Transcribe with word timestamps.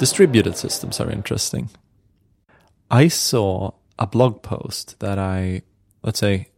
distributed 0.00 0.56
systems 0.56 0.98
are 0.98 1.10
interesting. 1.10 1.68
I 2.90 3.08
saw 3.08 3.72
a 3.98 4.06
blog 4.06 4.42
post 4.42 4.98
that 5.00 5.18
I, 5.18 5.60
let's 6.02 6.18
say, 6.18 6.48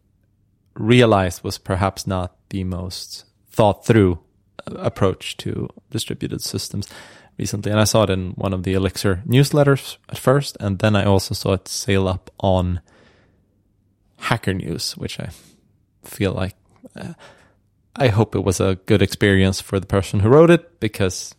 realized 0.75 1.43
was 1.43 1.59
perhaps 1.59 2.07
not 2.07 2.37
the 2.51 2.63
most 2.63 3.25
thought 3.51 3.85
through 3.85 4.21
uh, 4.65 4.75
approach 4.77 5.37
to 5.39 5.69
distributed 5.91 6.41
systems 6.41 6.89
recently. 7.37 7.73
And 7.73 7.81
I 7.81 7.85
saw 7.85 8.05
it 8.05 8.11
in 8.11 8.31
one 8.37 8.53
of 8.53 8.63
the 8.63 8.75
Elixir 8.75 9.25
newsletters 9.27 9.97
at 10.09 10.19
first, 10.19 10.57
and 10.61 10.79
then 10.79 10.95
I 10.95 11.05
also 11.05 11.35
saw 11.35 11.55
it 11.55 11.67
sail 11.67 12.07
up 12.07 12.31
on 12.39 12.81
Hacker 14.19 14.55
News, 14.55 14.97
which 14.97 15.19
I 15.19 15.31
feel 16.05 16.31
like 16.31 16.55
uh, 16.95 17.15
I 17.97 18.07
hope 18.07 18.37
it 18.37 18.45
was 18.45 18.61
a 18.61 18.79
good 18.87 19.03
experience 19.03 19.61
for 19.61 19.81
the 19.81 19.87
person 19.87 20.21
who 20.21 20.29
wrote 20.29 20.51
it 20.51 20.79
because 20.79 21.35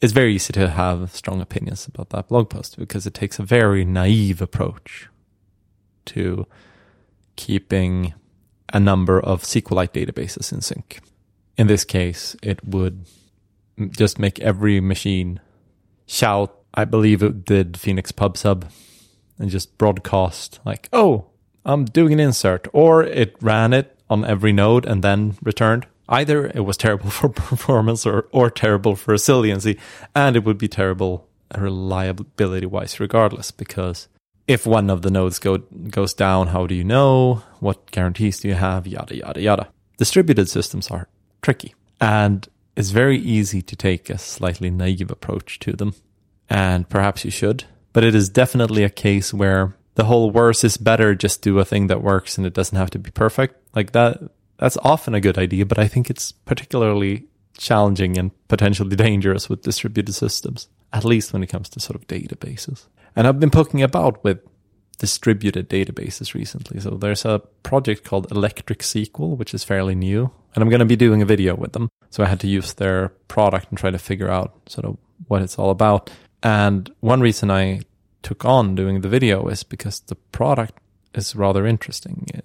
it's 0.00 0.12
very 0.12 0.34
easy 0.34 0.52
to 0.54 0.68
have 0.68 1.14
strong 1.14 1.40
opinions 1.40 1.86
about 1.86 2.10
that 2.10 2.28
blog 2.28 2.48
post 2.48 2.78
because 2.78 3.06
it 3.06 3.14
takes 3.14 3.38
a 3.38 3.42
very 3.42 3.84
naive 3.84 4.40
approach 4.40 5.08
to 6.06 6.46
keeping 7.36 8.14
a 8.72 8.80
number 8.80 9.20
of 9.20 9.42
SQLite 9.42 9.92
databases 9.92 10.52
in 10.52 10.60
sync. 10.60 11.00
In 11.56 11.66
this 11.66 11.84
case, 11.84 12.34
it 12.42 12.64
would 12.64 13.04
just 13.90 14.18
make 14.18 14.38
every 14.40 14.80
machine 14.80 15.40
shout. 16.06 16.54
I 16.72 16.84
believe 16.84 17.22
it 17.22 17.44
did 17.44 17.76
Phoenix 17.76 18.12
PubSub 18.12 18.70
and 19.38 19.50
just 19.50 19.76
broadcast 19.76 20.60
like, 20.64 20.88
"Oh, 20.92 21.26
I'm 21.64 21.84
doing 21.84 22.12
an 22.12 22.20
insert," 22.20 22.68
or 22.72 23.02
it 23.02 23.36
ran 23.40 23.72
it 23.72 23.98
on 24.08 24.24
every 24.24 24.52
node 24.52 24.86
and 24.86 25.02
then 25.02 25.36
returned. 25.42 25.86
Either 26.10 26.46
it 26.48 26.64
was 26.64 26.76
terrible 26.76 27.08
for 27.18 27.28
performance 27.28 28.04
or, 28.04 28.28
or 28.32 28.50
terrible 28.50 28.96
for 28.96 29.12
resiliency, 29.12 29.78
and 30.14 30.36
it 30.36 30.44
would 30.44 30.58
be 30.58 30.68
terrible 30.68 31.28
reliability 31.56 32.66
wise 32.66 33.00
regardless 33.00 33.50
because 33.50 34.08
if 34.46 34.66
one 34.66 34.90
of 34.90 35.02
the 35.02 35.10
nodes 35.10 35.38
go, 35.38 35.58
goes 35.58 36.12
down, 36.12 36.48
how 36.48 36.66
do 36.66 36.74
you 36.74 36.84
know? 36.84 37.42
What 37.60 37.90
guarantees 37.90 38.40
do 38.40 38.48
you 38.48 38.54
have? 38.54 38.86
Yada, 38.86 39.16
yada, 39.16 39.40
yada. 39.40 39.68
Distributed 39.96 40.48
systems 40.48 40.90
are 40.90 41.08
tricky 41.42 41.74
and 42.00 42.48
it's 42.76 42.90
very 42.90 43.18
easy 43.18 43.62
to 43.62 43.76
take 43.76 44.10
a 44.10 44.18
slightly 44.18 44.70
naive 44.70 45.10
approach 45.10 45.58
to 45.60 45.72
them. 45.72 45.94
And 46.48 46.88
perhaps 46.88 47.24
you 47.24 47.30
should, 47.30 47.64
but 47.92 48.02
it 48.02 48.14
is 48.14 48.28
definitely 48.28 48.82
a 48.82 48.90
case 48.90 49.32
where 49.32 49.76
the 49.94 50.04
whole 50.04 50.30
worse 50.30 50.64
is 50.64 50.76
better, 50.76 51.14
just 51.14 51.42
do 51.42 51.58
a 51.58 51.64
thing 51.64 51.88
that 51.88 52.02
works 52.02 52.38
and 52.38 52.46
it 52.46 52.54
doesn't 52.54 52.76
have 52.76 52.90
to 52.90 52.98
be 52.98 53.10
perfect. 53.10 53.56
Like 53.74 53.92
that, 53.92 54.20
that's 54.60 54.76
often 54.82 55.14
a 55.14 55.20
good 55.20 55.38
idea, 55.38 55.64
but 55.64 55.78
I 55.78 55.88
think 55.88 56.10
it's 56.10 56.32
particularly 56.32 57.24
challenging 57.56 58.18
and 58.18 58.30
potentially 58.48 58.94
dangerous 58.94 59.48
with 59.48 59.62
distributed 59.62 60.12
systems, 60.12 60.68
at 60.92 61.04
least 61.04 61.32
when 61.32 61.42
it 61.42 61.46
comes 61.46 61.70
to 61.70 61.80
sort 61.80 61.96
of 61.96 62.06
databases. 62.06 62.86
And 63.16 63.26
I've 63.26 63.40
been 63.40 63.50
poking 63.50 63.82
about 63.82 64.22
with 64.22 64.38
distributed 64.98 65.70
databases 65.70 66.34
recently. 66.34 66.78
So 66.78 66.90
there's 66.90 67.24
a 67.24 67.40
project 67.62 68.04
called 68.04 68.30
Electric 68.30 68.80
SQL, 68.80 69.34
which 69.38 69.54
is 69.54 69.64
fairly 69.64 69.94
new. 69.94 70.30
And 70.54 70.62
I'm 70.62 70.68
going 70.68 70.80
to 70.80 70.84
be 70.84 70.96
doing 70.96 71.22
a 71.22 71.26
video 71.26 71.54
with 71.54 71.72
them. 71.72 71.88
So 72.10 72.22
I 72.22 72.26
had 72.26 72.40
to 72.40 72.46
use 72.46 72.74
their 72.74 73.08
product 73.28 73.70
and 73.70 73.78
try 73.78 73.90
to 73.90 73.98
figure 73.98 74.30
out 74.30 74.52
sort 74.68 74.84
of 74.84 74.98
what 75.26 75.40
it's 75.40 75.58
all 75.58 75.70
about. 75.70 76.10
And 76.42 76.92
one 77.00 77.22
reason 77.22 77.50
I 77.50 77.80
took 78.22 78.44
on 78.44 78.74
doing 78.74 79.00
the 79.00 79.08
video 79.08 79.48
is 79.48 79.62
because 79.62 80.00
the 80.00 80.16
product 80.16 80.78
is 81.14 81.34
rather 81.34 81.66
interesting. 81.66 82.26
It 82.34 82.44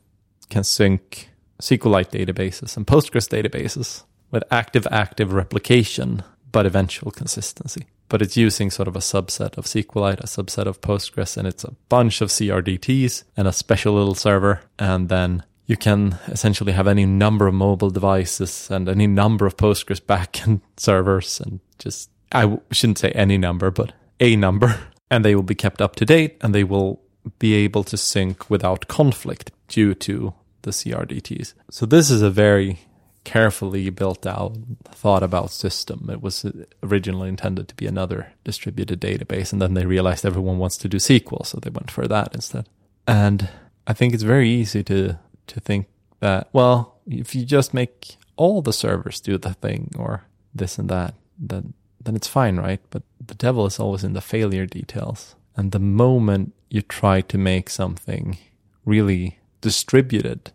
can 0.49 0.63
sync 0.63 1.29
SQLite 1.61 2.11
databases 2.11 2.75
and 2.77 2.85
Postgres 2.85 3.29
databases 3.29 4.03
with 4.31 4.43
active 4.51 4.87
active 4.91 5.33
replication, 5.33 6.23
but 6.51 6.65
eventual 6.65 7.11
consistency 7.11 7.87
but 8.09 8.21
it's 8.21 8.37
using 8.37 8.69
sort 8.69 8.87
of 8.87 8.95
a 8.95 8.99
subset 8.99 9.57
of 9.57 9.65
SQLite, 9.65 10.19
a 10.19 10.27
subset 10.27 10.67
of 10.67 10.81
Postgres, 10.81 11.37
and 11.37 11.47
it's 11.47 11.63
a 11.63 11.73
bunch 11.89 12.21
of 12.21 12.29
CRDTs 12.29 13.23
and 13.35 13.47
a 13.47 13.53
special 13.53 13.95
little 13.95 14.15
server. 14.15 14.61
And 14.77 15.09
then 15.09 15.43
you 15.65 15.75
can 15.75 16.19
essentially 16.27 16.73
have 16.73 16.87
any 16.87 17.05
number 17.05 17.47
of 17.47 17.53
mobile 17.53 17.89
devices 17.89 18.69
and 18.69 18.87
any 18.87 19.07
number 19.07 19.45
of 19.45 19.57
Postgres 19.57 19.99
backend 19.99 20.61
servers 20.77 21.39
and 21.39 21.59
just, 21.79 22.09
I 22.31 22.59
shouldn't 22.71 22.99
say 22.99 23.11
any 23.11 23.37
number, 23.37 23.71
but 23.71 23.93
a 24.19 24.35
number. 24.35 24.79
And 25.11 25.23
they 25.23 25.35
will 25.35 25.43
be 25.43 25.53
kept 25.53 25.83
up 25.83 25.95
to 25.97 26.05
date 26.05 26.35
and 26.41 26.53
they 26.53 26.63
will 26.63 26.99
be 27.37 27.53
able 27.53 27.83
to 27.83 27.95
sync 27.95 28.49
without 28.49 28.87
conflict 28.87 29.51
due 29.67 29.93
to 29.93 30.33
the 30.65 30.71
CRDTs. 30.71 31.53
So 31.71 31.85
this 31.85 32.09
is 32.09 32.21
a 32.21 32.29
very 32.29 32.79
carefully 33.23 33.89
built 33.89 34.27
out, 34.27 34.55
thought 34.85 35.23
about 35.23 35.51
system. 35.51 36.09
It 36.11 36.21
was 36.21 36.45
originally 36.83 37.29
intended 37.29 37.67
to 37.69 37.75
be 37.75 37.87
another 37.87 38.33
distributed 38.43 38.99
database, 39.01 39.51
and 39.51 39.61
then 39.61 39.73
they 39.73 39.85
realized 39.85 40.25
everyone 40.25 40.59
wants 40.59 40.77
to 40.77 40.89
do 40.89 40.97
SQL, 40.97 41.45
so 41.45 41.59
they 41.59 41.69
went 41.69 41.91
for 41.91 42.07
that 42.07 42.35
instead. 42.35 42.67
And 43.07 43.49
I 43.87 43.93
think 43.93 44.13
it's 44.13 44.23
very 44.23 44.49
easy 44.49 44.83
to 44.83 45.17
to 45.47 45.59
think 45.59 45.87
that 46.19 46.49
well, 46.53 46.99
if 47.07 47.35
you 47.35 47.45
just 47.45 47.73
make 47.73 48.17
all 48.35 48.61
the 48.61 48.73
servers 48.73 49.19
do 49.19 49.37
the 49.37 49.53
thing 49.53 49.91
or 49.97 50.23
this 50.53 50.77
and 50.79 50.89
that, 50.89 51.13
then 51.37 51.73
then 52.03 52.15
it's 52.15 52.27
fine, 52.27 52.57
right? 52.57 52.81
But 52.89 53.03
the 53.25 53.35
devil 53.35 53.65
is 53.65 53.79
always 53.79 54.03
in 54.03 54.13
the 54.13 54.21
failure 54.21 54.65
details. 54.65 55.35
And 55.57 55.71
the 55.71 55.79
moment 55.79 56.53
you 56.69 56.81
try 56.81 57.21
to 57.21 57.37
make 57.37 57.69
something 57.69 58.37
really 58.85 59.39
distributed 59.61 60.51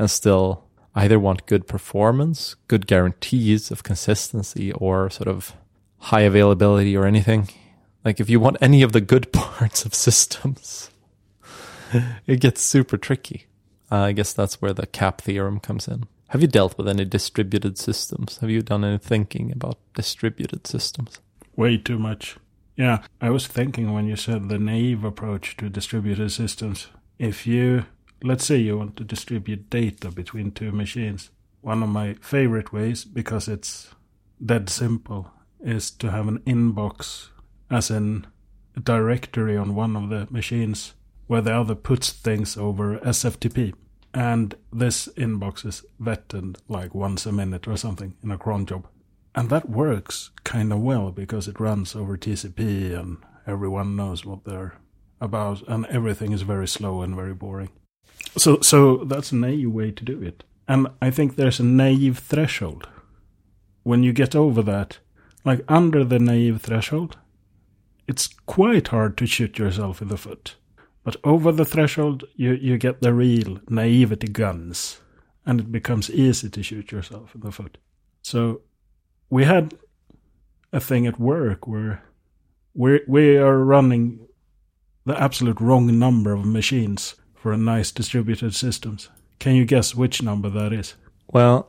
and 0.00 0.10
still 0.10 0.64
either 0.94 1.20
want 1.20 1.44
good 1.44 1.68
performance, 1.68 2.56
good 2.68 2.86
guarantees 2.86 3.70
of 3.70 3.82
consistency, 3.82 4.72
or 4.72 5.10
sort 5.10 5.28
of 5.28 5.54
high 5.98 6.22
availability 6.22 6.96
or 6.96 7.04
anything. 7.04 7.48
Like 8.02 8.18
if 8.18 8.30
you 8.30 8.40
want 8.40 8.56
any 8.62 8.80
of 8.80 8.92
the 8.92 9.02
good 9.02 9.30
parts 9.32 9.84
of 9.84 9.94
systems, 9.94 10.90
it 12.26 12.40
gets 12.40 12.62
super 12.62 12.96
tricky. 12.96 13.44
Uh, 13.92 13.96
I 13.96 14.12
guess 14.12 14.32
that's 14.32 14.62
where 14.62 14.72
the 14.72 14.86
CAP 14.86 15.20
theorem 15.20 15.60
comes 15.60 15.86
in. 15.86 16.04
Have 16.28 16.40
you 16.40 16.48
dealt 16.48 16.78
with 16.78 16.88
any 16.88 17.04
distributed 17.04 17.76
systems? 17.76 18.38
Have 18.38 18.48
you 18.48 18.62
done 18.62 18.84
any 18.84 18.98
thinking 18.98 19.52
about 19.52 19.76
distributed 19.94 20.66
systems? 20.66 21.20
Way 21.56 21.76
too 21.76 21.98
much. 21.98 22.38
Yeah, 22.74 23.02
I 23.20 23.28
was 23.28 23.46
thinking 23.46 23.92
when 23.92 24.06
you 24.06 24.16
said 24.16 24.48
the 24.48 24.58
naive 24.58 25.04
approach 25.04 25.58
to 25.58 25.68
distributed 25.68 26.32
systems. 26.32 26.86
If 27.18 27.46
you 27.46 27.84
let's 28.22 28.44
say 28.44 28.56
you 28.56 28.78
want 28.78 28.96
to 28.96 29.04
distribute 29.04 29.70
data 29.70 30.10
between 30.10 30.52
two 30.52 30.72
machines. 30.72 31.30
One 31.60 31.82
of 31.82 31.88
my 31.88 32.14
favorite 32.20 32.72
ways, 32.72 33.04
because 33.04 33.48
it's 33.48 33.90
dead 34.44 34.68
simple, 34.68 35.30
is 35.60 35.90
to 35.92 36.10
have 36.10 36.28
an 36.28 36.38
inbox, 36.40 37.28
as 37.70 37.90
in 37.90 38.26
a 38.76 38.80
directory 38.80 39.56
on 39.56 39.74
one 39.74 39.96
of 39.96 40.08
the 40.08 40.26
machines, 40.30 40.94
where 41.26 41.42
the 41.42 41.54
other 41.54 41.74
puts 41.74 42.10
things 42.10 42.56
over 42.56 42.98
SFTP. 42.98 43.74
And 44.12 44.54
this 44.72 45.06
inbox 45.16 45.64
is 45.64 45.84
vetted 46.02 46.56
like 46.68 46.94
once 46.94 47.26
a 47.26 47.32
minute 47.32 47.68
or 47.68 47.76
something 47.76 48.14
in 48.22 48.30
a 48.30 48.38
cron 48.38 48.66
job. 48.66 48.86
And 49.34 49.50
that 49.50 49.70
works 49.70 50.30
kind 50.42 50.72
of 50.72 50.80
well 50.80 51.12
because 51.12 51.46
it 51.46 51.60
runs 51.60 51.94
over 51.94 52.16
TCP 52.16 52.98
and 52.98 53.18
everyone 53.46 53.94
knows 53.94 54.24
what 54.24 54.44
they're 54.44 54.74
about, 55.20 55.62
and 55.68 55.86
everything 55.86 56.32
is 56.32 56.42
very 56.42 56.66
slow 56.66 57.02
and 57.02 57.14
very 57.14 57.34
boring. 57.34 57.68
So, 58.36 58.60
so 58.60 58.98
that's 59.04 59.32
a 59.32 59.36
naive 59.36 59.72
way 59.72 59.90
to 59.90 60.04
do 60.04 60.22
it. 60.22 60.44
And 60.68 60.88
I 61.02 61.10
think 61.10 61.34
there's 61.34 61.60
a 61.60 61.64
naive 61.64 62.18
threshold. 62.18 62.88
When 63.82 64.02
you 64.02 64.12
get 64.12 64.36
over 64.36 64.62
that, 64.62 64.98
like 65.44 65.64
under 65.68 66.04
the 66.04 66.18
naive 66.18 66.60
threshold, 66.62 67.16
it's 68.06 68.28
quite 68.46 68.88
hard 68.88 69.16
to 69.18 69.26
shoot 69.26 69.58
yourself 69.58 70.02
in 70.02 70.08
the 70.08 70.16
foot. 70.16 70.56
But 71.02 71.16
over 71.24 71.50
the 71.50 71.64
threshold, 71.64 72.24
you, 72.36 72.52
you 72.52 72.76
get 72.76 73.00
the 73.00 73.14
real 73.14 73.60
naivety 73.68 74.28
guns, 74.28 75.00
and 75.46 75.60
it 75.60 75.72
becomes 75.72 76.10
easy 76.10 76.50
to 76.50 76.62
shoot 76.62 76.92
yourself 76.92 77.34
in 77.34 77.40
the 77.40 77.50
foot. 77.50 77.78
So 78.22 78.60
we 79.30 79.44
had 79.44 79.74
a 80.72 80.80
thing 80.80 81.06
at 81.06 81.18
work 81.18 81.66
where 81.66 82.02
we 82.74 83.00
we 83.08 83.36
are 83.36 83.58
running 83.58 84.20
the 85.04 85.20
absolute 85.20 85.60
wrong 85.60 85.98
number 85.98 86.32
of 86.32 86.44
machines 86.44 87.14
for 87.40 87.52
a 87.52 87.56
nice 87.56 87.90
distributed 87.90 88.54
systems. 88.54 89.08
Can 89.38 89.54
you 89.54 89.64
guess 89.64 89.94
which 89.94 90.22
number 90.22 90.50
that 90.50 90.72
is? 90.72 90.94
Well, 91.32 91.68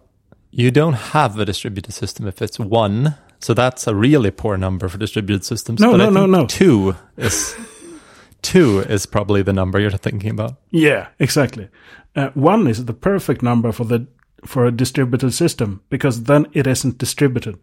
you 0.52 0.70
don't 0.70 0.94
have 0.94 1.40
a 1.40 1.46
distributed 1.46 1.94
system 1.94 2.28
if 2.28 2.42
it's 2.42 2.60
one. 2.60 3.16
So 3.40 3.54
that's 3.54 3.88
a 3.88 3.96
really 3.96 4.32
poor 4.32 4.58
number 4.58 4.88
for 4.90 4.98
distributed 4.98 5.46
systems. 5.46 5.80
No, 5.80 5.96
no, 5.96 6.10
no, 6.10 6.26
no. 6.26 6.46
Two 6.46 6.96
is 7.18 7.56
two 8.42 8.80
is 8.82 9.06
probably 9.06 9.42
the 9.42 9.54
number 9.54 9.80
you're 9.80 9.92
thinking 9.92 10.32
about. 10.32 10.58
Yeah, 10.70 11.08
exactly. 11.20 11.70
Uh, 12.16 12.30
one 12.34 12.68
is 12.68 12.86
the 12.86 12.94
perfect 12.94 13.42
number 13.42 13.72
for 13.72 13.86
the 13.86 14.06
for 14.46 14.66
a 14.66 14.72
distributed 14.72 15.32
system 15.34 15.82
because 15.90 16.24
then 16.24 16.48
it 16.54 16.68
isn't 16.68 16.98
distributed. 16.98 17.58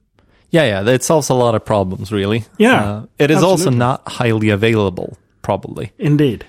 Yeah, 0.50 0.64
yeah, 0.64 0.90
it 0.92 1.04
solves 1.04 1.28
a 1.28 1.34
lot 1.34 1.54
of 1.54 1.64
problems. 1.64 2.10
Really. 2.10 2.46
Yeah, 2.56 2.82
uh, 2.82 3.06
it 3.18 3.30
is 3.30 3.36
absolutely. 3.36 3.50
also 3.50 3.70
not 3.70 4.08
highly 4.08 4.48
available. 4.48 5.18
Probably. 5.42 5.92
Indeed. 5.98 6.44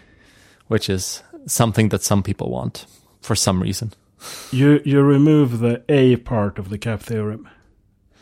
Which 0.68 0.90
is 0.90 1.24
something 1.46 1.90
that 1.90 2.04
some 2.04 2.24
people 2.24 2.50
want 2.50 2.86
for 3.22 3.36
some 3.36 3.62
reason. 3.62 3.94
You 4.52 4.82
you 4.86 5.02
remove 5.02 5.60
the 5.60 5.84
A 5.90 6.18
part 6.18 6.60
of 6.60 6.70
the 6.70 6.78
cap 6.78 7.02
theorem. 7.02 7.48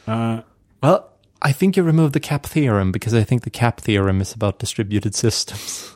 Uh, 0.06 0.42
well, 0.82 1.12
I 1.42 1.52
think 1.52 1.76
you 1.76 1.84
removed 1.84 2.14
the 2.14 2.20
cap 2.20 2.46
theorem 2.46 2.92
because 2.92 3.14
I 3.14 3.24
think 3.24 3.44
the 3.44 3.50
cap 3.50 3.82
theorem 3.82 4.22
is 4.22 4.34
about 4.34 4.60
distributed 4.60 5.16
systems. 5.16 5.96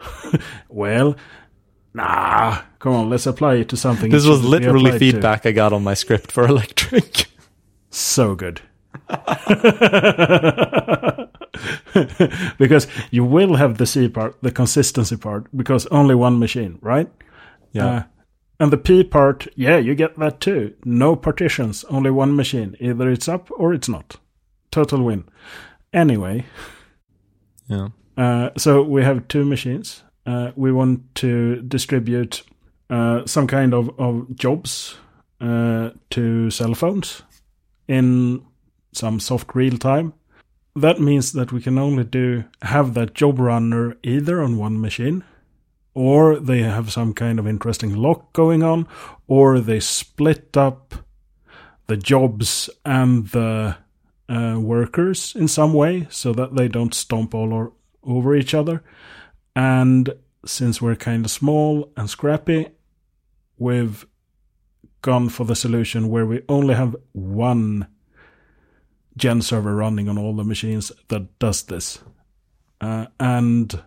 Well, 0.68 1.16
nah. 1.92 2.62
Come 2.78 2.94
on, 2.94 3.10
let's 3.10 3.26
apply 3.26 3.56
it 3.56 3.68
to 3.70 3.76
something. 3.76 4.10
This 4.10 4.24
was 4.24 4.42
literally 4.42 4.90
applied 4.90 4.92
to. 4.92 4.98
feedback 4.98 5.44
I 5.44 5.52
got 5.52 5.72
on 5.72 5.84
my 5.84 5.94
script 5.94 6.32
for 6.32 6.46
electric. 6.46 7.26
So 7.90 8.34
good. 8.34 8.62
because 12.58 12.86
you 13.10 13.24
will 13.24 13.56
have 13.56 13.78
the 13.78 13.86
C 13.86 14.08
part, 14.08 14.36
the 14.42 14.50
consistency 14.50 15.16
part, 15.16 15.46
because 15.56 15.86
only 15.86 16.14
one 16.14 16.38
machine, 16.38 16.78
right? 16.80 17.08
Uh, 17.98 18.02
and 18.60 18.72
the 18.72 18.76
P 18.76 19.04
part, 19.04 19.46
yeah, 19.56 19.78
you 19.78 19.94
get 19.94 20.18
that 20.18 20.40
too. 20.40 20.74
No 20.84 21.16
partitions, 21.16 21.84
only 21.84 22.10
one 22.10 22.36
machine. 22.36 22.76
Either 22.78 23.10
it's 23.10 23.28
up 23.28 23.48
or 23.56 23.72
it's 23.72 23.88
not. 23.88 24.16
Total 24.70 25.02
win. 25.02 25.24
Anyway, 25.92 26.44
yeah. 27.68 27.88
uh, 28.16 28.50
so 28.56 28.82
we 28.82 29.02
have 29.02 29.26
two 29.28 29.44
machines. 29.44 30.02
Uh, 30.26 30.52
we 30.54 30.70
want 30.70 31.14
to 31.16 31.62
distribute 31.62 32.42
uh, 32.90 33.24
some 33.26 33.46
kind 33.46 33.72
of, 33.72 33.90
of 33.98 34.36
jobs 34.36 34.98
uh, 35.40 35.90
to 36.10 36.50
cell 36.50 36.74
phones 36.74 37.22
in 37.88 38.44
some 38.92 39.18
soft 39.18 39.54
real 39.54 39.78
time. 39.78 40.12
That 40.76 41.00
means 41.00 41.32
that 41.32 41.52
we 41.52 41.60
can 41.60 41.78
only 41.78 42.04
do 42.04 42.44
have 42.62 42.94
that 42.94 43.14
job 43.14 43.38
runner 43.40 43.96
either 44.02 44.40
on 44.40 44.56
one 44.56 44.80
machine, 44.80 45.24
or 45.94 46.38
they 46.38 46.62
have 46.62 46.92
some 46.92 47.12
kind 47.12 47.38
of 47.38 47.46
interesting 47.46 47.96
lock 47.96 48.32
going 48.32 48.62
on, 48.62 48.86
or 49.26 49.58
they 49.58 49.80
split 49.80 50.56
up 50.56 50.94
the 51.88 51.96
jobs 51.96 52.70
and 52.84 53.26
the 53.28 53.76
uh, 54.28 54.56
workers 54.60 55.34
in 55.34 55.48
some 55.48 55.72
way 55.72 56.06
so 56.08 56.32
that 56.32 56.54
they 56.54 56.68
don't 56.68 56.94
stomp 56.94 57.34
all 57.34 57.52
or, 57.52 57.72
over 58.04 58.36
each 58.36 58.54
other. 58.54 58.84
And 59.56 60.14
since 60.46 60.80
we're 60.80 60.94
kind 60.94 61.24
of 61.24 61.32
small 61.32 61.92
and 61.96 62.08
scrappy, 62.08 62.68
we've 63.58 64.06
gone 65.02 65.28
for 65.28 65.44
the 65.44 65.56
solution 65.56 66.08
where 66.08 66.26
we 66.26 66.42
only 66.48 66.74
have 66.74 66.94
one 67.12 67.88
gen 69.20 69.42
server 69.42 69.76
running 69.76 70.08
on 70.08 70.18
all 70.18 70.34
the 70.34 70.44
machines 70.44 70.90
that 71.08 71.38
does 71.38 71.62
this. 71.64 72.00
Uh, 72.80 73.06
and 73.20 73.82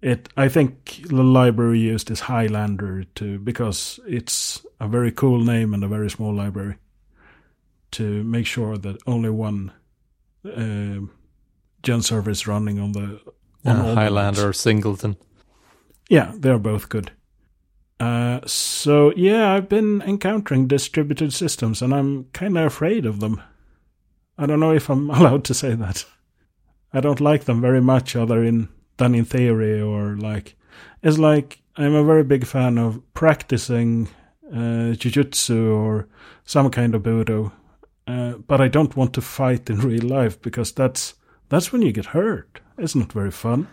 it, 0.00 0.28
I 0.36 0.48
think 0.48 1.02
the 1.08 1.22
library 1.22 1.78
used 1.78 2.10
is 2.10 2.20
Highlander 2.20 3.04
to 3.16 3.38
because 3.38 4.00
it's 4.06 4.64
a 4.80 4.88
very 4.88 5.12
cool 5.12 5.44
name 5.44 5.74
and 5.74 5.84
a 5.84 5.88
very 5.88 6.08
small 6.08 6.34
library 6.34 6.76
to 7.92 8.24
make 8.24 8.46
sure 8.46 8.78
that 8.78 8.96
only 9.06 9.28
one 9.28 9.72
uh, 10.44 11.00
gen 11.82 12.02
server 12.02 12.30
is 12.30 12.46
running 12.46 12.80
on 12.80 12.92
the 12.92 13.20
on 13.64 13.76
Uh, 13.76 13.94
Highlander 13.94 14.48
or. 14.48 14.52
Singleton. 14.54 15.16
Yeah, 16.08 16.32
they're 16.34 16.58
both 16.58 16.88
good. 16.88 17.10
Uh, 18.00 18.40
so 18.46 19.12
yeah, 19.16 19.52
I've 19.52 19.68
been 19.68 20.02
encountering 20.02 20.66
distributed 20.66 21.34
systems, 21.34 21.82
and 21.82 21.92
I'm 21.92 22.24
kind 22.32 22.56
of 22.56 22.64
afraid 22.64 23.04
of 23.04 23.20
them. 23.20 23.42
I 24.40 24.46
don't 24.46 24.58
know 24.60 24.72
if 24.72 24.88
I'm 24.88 25.10
allowed 25.18 25.44
to 25.44 25.54
say 25.54 25.74
that. 25.74 26.04
I 26.92 27.00
don't 27.00 27.20
like 27.20 27.44
them 27.44 27.60
very 27.60 27.80
much, 27.80 28.16
other 28.16 28.42
in 28.42 28.68
than 28.96 29.14
in 29.14 29.24
theory 29.24 29.80
or 29.80 30.16
like. 30.16 30.56
It's 31.02 31.18
like 31.18 31.62
I'm 31.76 31.94
a 31.94 32.04
very 32.04 32.24
big 32.24 32.46
fan 32.46 32.78
of 32.78 33.00
practicing 33.14 34.08
uh, 34.52 34.96
jujutsu 34.96 35.74
or 35.74 36.08
some 36.44 36.70
kind 36.70 36.94
of 36.94 37.02
budo, 37.02 37.52
uh, 38.06 38.32
but 38.46 38.60
I 38.60 38.68
don't 38.68 38.96
want 38.96 39.12
to 39.14 39.20
fight 39.20 39.70
in 39.70 39.78
real 39.88 40.02
life 40.02 40.40
because 40.42 40.72
that's 40.72 41.14
that's 41.48 41.72
when 41.72 41.82
you 41.82 41.92
get 41.92 42.06
hurt. 42.06 42.60
It's 42.78 42.96
not 42.96 43.12
very 43.12 43.30
fun. 43.30 43.68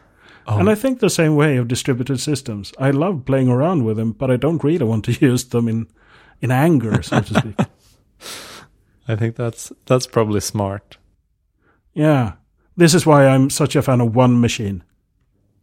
Oh, 0.48 0.60
And 0.60 0.70
I 0.70 0.76
think 0.76 1.00
the 1.00 1.10
same 1.10 1.36
way 1.36 1.58
of 1.58 1.68
distributed 1.68 2.20
systems. 2.20 2.74
I 2.80 2.92
love 2.92 3.26
playing 3.26 3.50
around 3.50 3.84
with 3.84 3.98
them, 3.98 4.14
but 4.14 4.32
I 4.32 4.38
don't 4.38 4.64
really 4.64 4.86
want 4.86 5.06
to 5.06 5.12
use 5.26 5.46
them 5.46 5.68
in 5.68 5.88
in 6.42 6.52
anger, 6.52 7.02
so 7.02 7.22
to 7.22 7.34
speak. 7.34 7.56
I 9.08 9.16
think 9.16 9.36
that's 9.36 9.72
that's 9.86 10.08
probably 10.08 10.40
smart. 10.42 10.98
yeah. 11.94 12.34
This 12.76 12.94
is 12.94 13.08
why 13.08 13.26
I'm 13.26 13.50
such 13.50 13.76
a 13.76 13.82
fan 13.82 14.02
of 14.02 14.16
one 14.16 14.40
machine. 14.40 14.84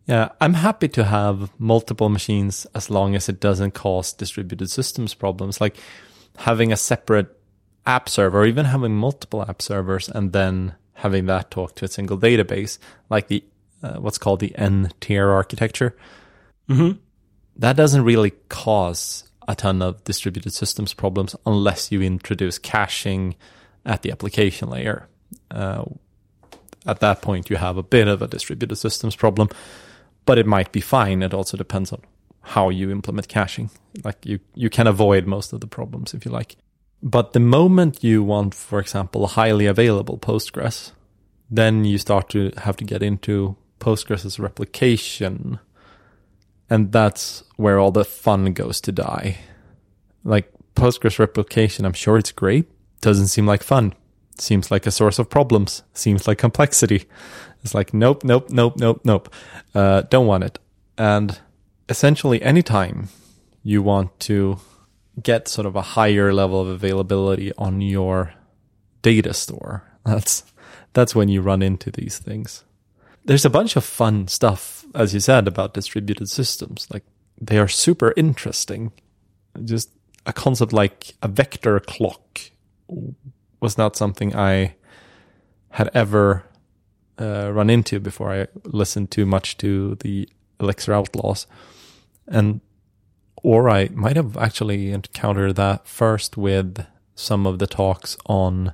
Yeah, 0.06 0.31
I'm 0.41 0.55
happy 0.55 0.88
to 0.88 1.05
have 1.05 1.52
multiple 1.61 2.08
machines 2.08 2.67
as 2.75 2.91
long 2.91 3.14
as 3.14 3.29
it 3.29 3.38
doesn't 3.38 3.73
cause 3.73 4.12
distributed 4.12 4.69
systems 4.69 5.14
problems. 5.14 5.61
Like 5.61 5.76
having 6.38 6.73
a 6.73 6.76
separate 6.76 7.29
app 7.87 8.08
server, 8.08 8.41
or 8.41 8.46
even 8.46 8.64
having 8.64 8.96
multiple 8.96 9.43
app 9.49 9.62
servers, 9.62 10.08
and 10.08 10.32
then 10.32 10.75
having 10.94 11.26
that 11.26 11.52
talk 11.52 11.76
to 11.76 11.85
a 11.85 11.88
single 11.88 12.19
database, 12.19 12.79
like 13.11 13.29
the 13.29 13.44
uh, 13.82 14.00
what's 14.00 14.19
called 14.19 14.41
the 14.41 14.55
N 14.56 14.91
tier 15.00 15.31
architecture. 15.31 15.94
hmm 16.69 16.93
That 17.56 17.76
doesn't 17.76 18.02
really 18.02 18.32
cause 18.49 19.31
a 19.46 19.55
ton 19.55 19.82
of 19.82 20.02
distributed 20.05 20.52
systems 20.52 20.94
problems 20.94 21.37
unless 21.46 21.93
you 21.93 22.00
introduce 22.02 22.58
caching 22.58 23.35
at 23.85 24.02
the 24.02 24.11
application 24.11 24.70
layer. 24.70 25.08
Uh, 25.50 25.85
at 26.87 27.00
that 27.00 27.23
point, 27.23 27.50
you 27.50 27.56
have 27.56 27.76
a 27.76 27.82
bit 27.82 28.08
of 28.08 28.23
a 28.23 28.26
distributed 28.26 28.76
systems 28.76 29.17
problem, 29.17 29.49
but 30.26 30.38
it 30.38 30.46
might 30.46 30.73
be 30.73 30.81
fine. 30.81 31.23
It 31.23 31.35
also 31.35 31.56
depends 31.56 31.93
on 31.93 32.02
how 32.43 32.69
you 32.69 32.91
implement 32.91 33.29
caching. 33.29 33.70
Like 34.02 34.25
you, 34.25 34.38
you 34.55 34.70
can 34.70 34.87
avoid 34.87 35.26
most 35.26 35.52
of 35.52 35.61
the 35.61 35.67
problems 35.67 36.14
if 36.14 36.25
you 36.25 36.31
like. 36.31 36.56
But 37.02 37.32
the 37.32 37.41
moment 37.41 38.02
you 38.02 38.23
want, 38.23 38.55
for 38.55 38.81
example, 38.81 39.26
highly 39.26 39.67
available 39.67 40.19
Postgres, 40.19 40.93
then 41.50 41.85
you 41.85 41.99
start 41.99 42.31
to 42.31 42.50
have 42.58 42.76
to 42.79 42.85
get 42.85 43.02
into 43.02 43.56
Postgres's 43.79 44.38
replication. 44.38 45.58
And 46.70 46.93
that's 46.93 47.44
where 47.56 47.78
all 47.78 47.90
the 47.90 48.05
fun 48.05 48.52
goes 48.52 48.81
to 48.82 48.93
die. 48.93 49.38
Like 50.25 50.50
Postgres 50.75 51.19
replication, 51.19 51.84
I'm 51.84 51.93
sure 51.93 52.19
it's 52.19 52.32
great. 52.32 52.66
Doesn't 53.00 53.28
seem 53.28 53.46
like 53.46 53.62
fun. 53.62 53.94
Seems 54.38 54.70
like 54.70 54.87
a 54.87 54.90
source 54.90 55.19
of 55.19 55.31
problems. 55.31 55.82
Seems 55.93 56.26
like 56.26 56.38
complexity. 56.38 57.06
It's 57.62 57.75
like, 57.75 57.94
nope, 57.94 58.25
nope, 58.25 58.50
nope, 58.50 58.76
nope, 58.76 59.00
nope. 59.05 59.32
Uh, 59.75 60.02
don't 60.02 60.26
want 60.26 60.44
it. 60.44 60.58
And 60.98 61.39
essentially, 61.89 62.43
anytime 62.43 63.08
you 63.62 63.82
want 63.82 64.19
to 64.20 64.58
get 65.22 65.48
sort 65.48 65.67
of 65.67 65.77
a 65.77 65.82
higher 65.82 66.32
level 66.32 66.60
of 66.60 66.69
availability 66.69 67.53
on 67.56 67.81
your 67.81 68.34
data 69.03 69.32
store, 69.32 69.84
that's 70.05 70.44
that's 70.93 71.15
when 71.15 71.29
you 71.29 71.41
run 71.41 71.62
into 71.62 71.91
these 71.91 72.19
things. 72.19 72.65
There's 73.24 73.44
a 73.44 73.50
bunch 73.50 73.77
of 73.77 73.84
fun 73.84 74.29
stuff, 74.29 74.83
as 74.94 75.15
you 75.15 75.20
said, 75.20 75.48
about 75.48 75.74
distributed 75.74 76.29
systems. 76.29 76.86
Like 76.93 77.05
they 77.41 77.58
are 77.58 77.69
super 77.69 78.13
interesting. 78.17 78.93
Just 79.65 79.91
a 80.27 80.32
concept 80.32 80.72
like 80.72 81.15
a 81.22 81.29
vector 81.29 81.79
clock 81.81 82.41
was 83.60 83.77
not 83.79 83.96
something 83.96 84.34
I 84.34 84.77
had 85.70 85.91
ever 85.94 86.44
uh, 87.20 87.51
run 87.53 87.70
into 87.70 88.01
before 88.01 88.32
I 88.32 88.46
listened 88.65 89.10
too 89.10 89.27
much 89.27 89.56
to 89.58 89.96
the 89.96 90.29
Elixir 90.60 90.93
Outlaws, 90.93 91.46
and 92.27 92.60
or 93.36 93.69
I 93.69 93.89
might 93.93 94.17
have 94.17 94.36
actually 94.36 94.91
encountered 94.91 95.56
that 95.56 95.86
first 95.86 96.36
with 96.36 96.86
some 97.15 97.46
of 97.46 97.58
the 97.58 97.67
talks 97.67 98.17
on 98.27 98.72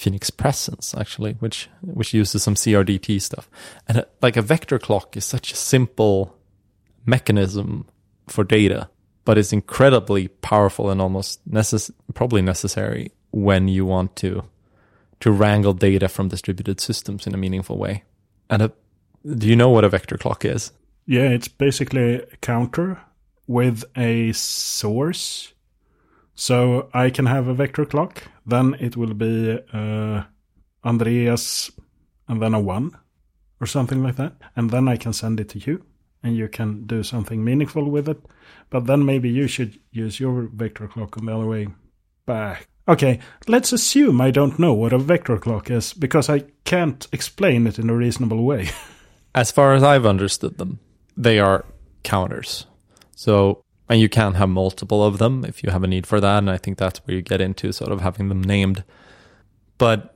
Phoenix 0.00 0.30
Presence, 0.30 0.94
actually, 0.94 1.34
which 1.40 1.68
which 1.82 2.14
uses 2.14 2.42
some 2.42 2.54
CRDT 2.54 3.20
stuff, 3.20 3.50
and 3.86 3.98
uh, 3.98 4.04
like 4.22 4.38
a 4.38 4.42
vector 4.42 4.78
clock 4.78 5.14
is 5.14 5.26
such 5.26 5.52
a 5.52 5.56
simple 5.56 6.34
mechanism 7.04 7.86
for 8.26 8.42
data, 8.42 8.88
but 9.26 9.36
it's 9.36 9.52
incredibly 9.52 10.28
powerful 10.28 10.88
and 10.88 11.02
almost 11.02 11.46
necess- 11.46 11.90
probably 12.14 12.40
necessary 12.40 13.12
when 13.30 13.68
you 13.68 13.84
want 13.84 14.16
to 14.16 14.42
to 15.20 15.30
wrangle 15.30 15.74
data 15.74 16.08
from 16.08 16.28
distributed 16.28 16.80
systems 16.80 17.26
in 17.26 17.34
a 17.34 17.36
meaningful 17.36 17.76
way. 17.76 18.02
And 18.48 18.62
a, 18.62 18.72
do 19.36 19.46
you 19.46 19.54
know 19.54 19.68
what 19.68 19.84
a 19.84 19.90
vector 19.90 20.16
clock 20.16 20.46
is? 20.46 20.72
Yeah, 21.04 21.28
it's 21.28 21.48
basically 21.48 22.14
a 22.14 22.36
counter 22.40 22.98
with 23.46 23.84
a 23.96 24.32
source. 24.32 25.52
So 26.40 26.88
I 26.94 27.10
can 27.10 27.26
have 27.26 27.48
a 27.48 27.54
vector 27.54 27.84
clock, 27.84 28.22
then 28.46 28.74
it 28.80 28.96
will 28.96 29.12
be 29.12 29.58
uh, 29.74 30.22
Andreas 30.82 31.70
and 32.28 32.40
then 32.40 32.54
a 32.54 32.58
1 32.60 32.96
or 33.60 33.66
something 33.66 34.02
like 34.02 34.16
that. 34.16 34.32
And 34.56 34.70
then 34.70 34.88
I 34.88 34.96
can 34.96 35.12
send 35.12 35.38
it 35.38 35.50
to 35.50 35.58
you 35.58 35.84
and 36.22 36.34
you 36.34 36.48
can 36.48 36.86
do 36.86 37.02
something 37.02 37.44
meaningful 37.44 37.90
with 37.90 38.08
it. 38.08 38.24
But 38.70 38.86
then 38.86 39.04
maybe 39.04 39.28
you 39.28 39.48
should 39.48 39.78
use 39.90 40.18
your 40.18 40.48
vector 40.50 40.88
clock 40.88 41.18
on 41.18 41.26
the 41.26 41.36
other 41.36 41.46
way 41.46 41.68
back. 42.24 42.68
Okay, 42.88 43.18
let's 43.46 43.74
assume 43.74 44.18
I 44.22 44.30
don't 44.30 44.58
know 44.58 44.72
what 44.72 44.94
a 44.94 44.98
vector 44.98 45.36
clock 45.36 45.70
is 45.70 45.92
because 45.92 46.30
I 46.30 46.44
can't 46.64 47.06
explain 47.12 47.66
it 47.66 47.78
in 47.78 47.90
a 47.90 47.94
reasonable 47.94 48.44
way. 48.44 48.70
As 49.34 49.50
far 49.50 49.74
as 49.74 49.82
I've 49.82 50.06
understood 50.06 50.56
them, 50.56 50.80
they 51.18 51.38
are 51.38 51.66
counters. 52.02 52.64
So, 53.14 53.62
and 53.90 54.00
you 54.00 54.08
can 54.08 54.34
have 54.34 54.48
multiple 54.48 55.04
of 55.04 55.18
them 55.18 55.44
if 55.44 55.64
you 55.64 55.70
have 55.70 55.82
a 55.82 55.88
need 55.88 56.06
for 56.06 56.20
that. 56.20 56.38
And 56.38 56.48
I 56.48 56.56
think 56.56 56.78
that's 56.78 57.00
where 57.00 57.16
you 57.16 57.22
get 57.22 57.40
into 57.40 57.72
sort 57.72 57.90
of 57.90 58.00
having 58.00 58.28
them 58.28 58.40
named. 58.40 58.84
But 59.78 60.14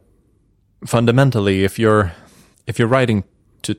fundamentally, 0.87 1.65
if 1.65 1.77
you're 1.77 2.13
if 2.69 2.79
you're 2.79 2.89
writing 2.89 3.25
to 3.63 3.77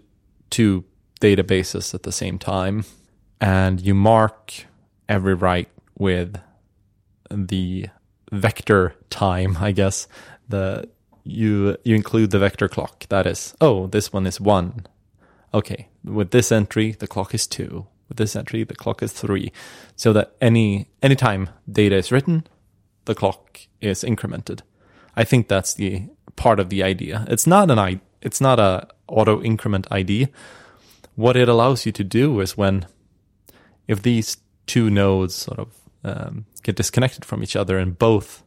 two 0.50 0.84
databases 1.22 1.94
at 1.94 2.04
the 2.04 2.12
same 2.12 2.38
time, 2.38 2.84
and 3.40 3.80
you 3.80 3.96
mark 3.96 4.66
every 5.08 5.34
write 5.34 5.70
with 5.98 6.38
the 7.32 7.88
vector 8.34 8.96
time, 9.10 9.56
I 9.62 9.72
guess 9.72 10.10
the 10.50 10.90
you 11.24 11.78
you 11.86 11.96
include 11.96 12.32
the 12.32 12.40
vector 12.40 12.68
clock. 12.68 13.08
That 13.08 13.26
is, 13.26 13.56
oh, 13.62 13.88
this 13.88 14.12
one 14.12 14.28
is 14.28 14.42
one. 14.42 14.88
Okay, 15.54 15.88
with 16.04 16.32
this 16.32 16.52
entry, 16.52 16.92
the 16.92 17.08
clock 17.08 17.34
is 17.34 17.48
two. 17.48 17.88
With 18.08 18.18
this 18.18 18.36
entry, 18.36 18.64
the 18.64 18.76
clock 18.76 19.02
is 19.02 19.14
three. 19.14 19.52
So 19.96 20.14
that 20.14 20.36
any 20.40 20.88
any 21.02 21.16
time 21.16 21.50
data 21.70 21.96
is 21.96 22.12
written, 22.12 22.46
the 23.06 23.16
clock 23.16 23.62
is 23.82 24.04
incremented. 24.04 24.62
I 25.16 25.24
think 25.24 25.48
that's 25.48 25.74
the 25.74 26.04
part 26.36 26.60
of 26.60 26.70
the 26.70 26.84
idea. 26.84 27.26
It's 27.28 27.48
not 27.48 27.72
an 27.72 27.80
I. 27.80 28.02
It's 28.22 28.42
not 28.42 28.60
a 28.60 28.88
auto 29.08 29.42
increment 29.42 29.88
ID. 29.92 30.28
What 31.16 31.38
it 31.38 31.48
allows 31.48 31.86
you 31.86 31.92
to 31.94 32.04
do 32.04 32.40
is 32.42 32.58
when, 32.58 32.88
if 33.88 34.02
these 34.02 34.38
two 34.66 34.90
nodes 34.90 35.36
sort 35.36 35.60
of 35.60 35.76
um, 36.04 36.46
get 36.64 36.76
disconnected 36.76 37.24
from 37.24 37.42
each 37.42 37.56
other 37.56 37.78
and 37.78 37.98
both, 37.98 38.44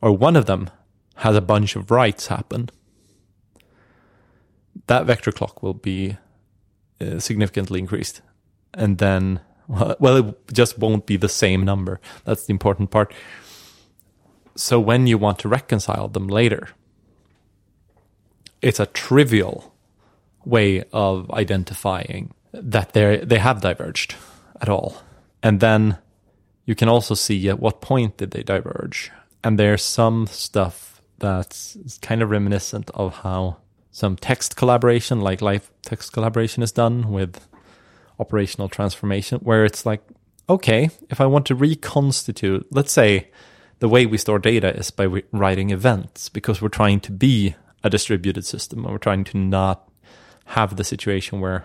or 0.00 0.12
one 0.12 0.34
of 0.34 0.46
them 0.46 0.70
has 1.16 1.36
a 1.36 1.40
bunch 1.40 1.76
of 1.76 1.90
writes 1.90 2.26
happen, 2.26 2.70
that 4.86 5.06
vector 5.06 5.32
clock 5.32 5.62
will 5.62 5.74
be 5.74 6.16
uh, 7.00 7.18
significantly 7.18 7.78
increased. 7.78 8.20
And 8.76 8.98
then, 8.98 9.40
well, 9.68 10.16
it 10.16 10.52
just 10.52 10.78
won't 10.78 11.06
be 11.06 11.16
the 11.16 11.28
same 11.28 11.64
number. 11.64 12.00
That's 12.24 12.46
the 12.46 12.52
important 12.52 12.90
part. 12.92 13.12
So 14.54 14.78
when 14.78 15.06
you 15.06 15.18
want 15.18 15.40
to 15.40 15.48
reconcile 15.48 16.08
them 16.08 16.28
later, 16.28 16.68
it's 18.62 18.80
a 18.80 18.86
trivial 18.86 19.74
way 20.44 20.84
of 20.92 21.30
identifying 21.30 22.32
that 22.52 22.92
they 22.92 23.18
they 23.18 23.38
have 23.38 23.60
diverged 23.60 24.14
at 24.60 24.68
all. 24.68 25.02
And 25.42 25.60
then 25.60 25.98
you 26.64 26.74
can 26.74 26.88
also 26.88 27.14
see 27.14 27.48
at 27.48 27.60
what 27.60 27.80
point 27.80 28.16
did 28.16 28.30
they 28.30 28.42
diverge. 28.42 29.10
And 29.44 29.58
there's 29.58 29.82
some 29.82 30.26
stuff 30.26 31.00
that's 31.18 31.76
kind 32.02 32.22
of 32.22 32.30
reminiscent 32.30 32.90
of 32.94 33.18
how 33.18 33.58
some 33.90 34.16
text 34.16 34.56
collaboration, 34.56 35.20
like 35.20 35.40
live 35.40 35.70
text 35.82 36.12
collaboration, 36.12 36.62
is 36.62 36.72
done 36.72 37.10
with 37.10 37.48
operational 38.18 38.68
transformation, 38.68 39.38
where 39.40 39.64
it's 39.64 39.84
like, 39.86 40.02
okay, 40.48 40.90
if 41.10 41.20
I 41.20 41.26
want 41.26 41.46
to 41.46 41.54
reconstitute, 41.54 42.66
let's 42.70 42.92
say 42.92 43.30
the 43.78 43.88
way 43.88 44.06
we 44.06 44.18
store 44.18 44.38
data 44.38 44.74
is 44.74 44.90
by 44.90 45.22
writing 45.32 45.70
events 45.70 46.28
because 46.28 46.62
we're 46.62 46.68
trying 46.68 47.00
to 47.00 47.12
be 47.12 47.54
a 47.84 47.90
distributed 47.90 48.44
system 48.44 48.84
and 48.84 48.92
we're 48.92 48.98
trying 48.98 49.24
to 49.24 49.38
not 49.38 49.88
have 50.46 50.76
the 50.76 50.84
situation 50.84 51.40
where 51.40 51.64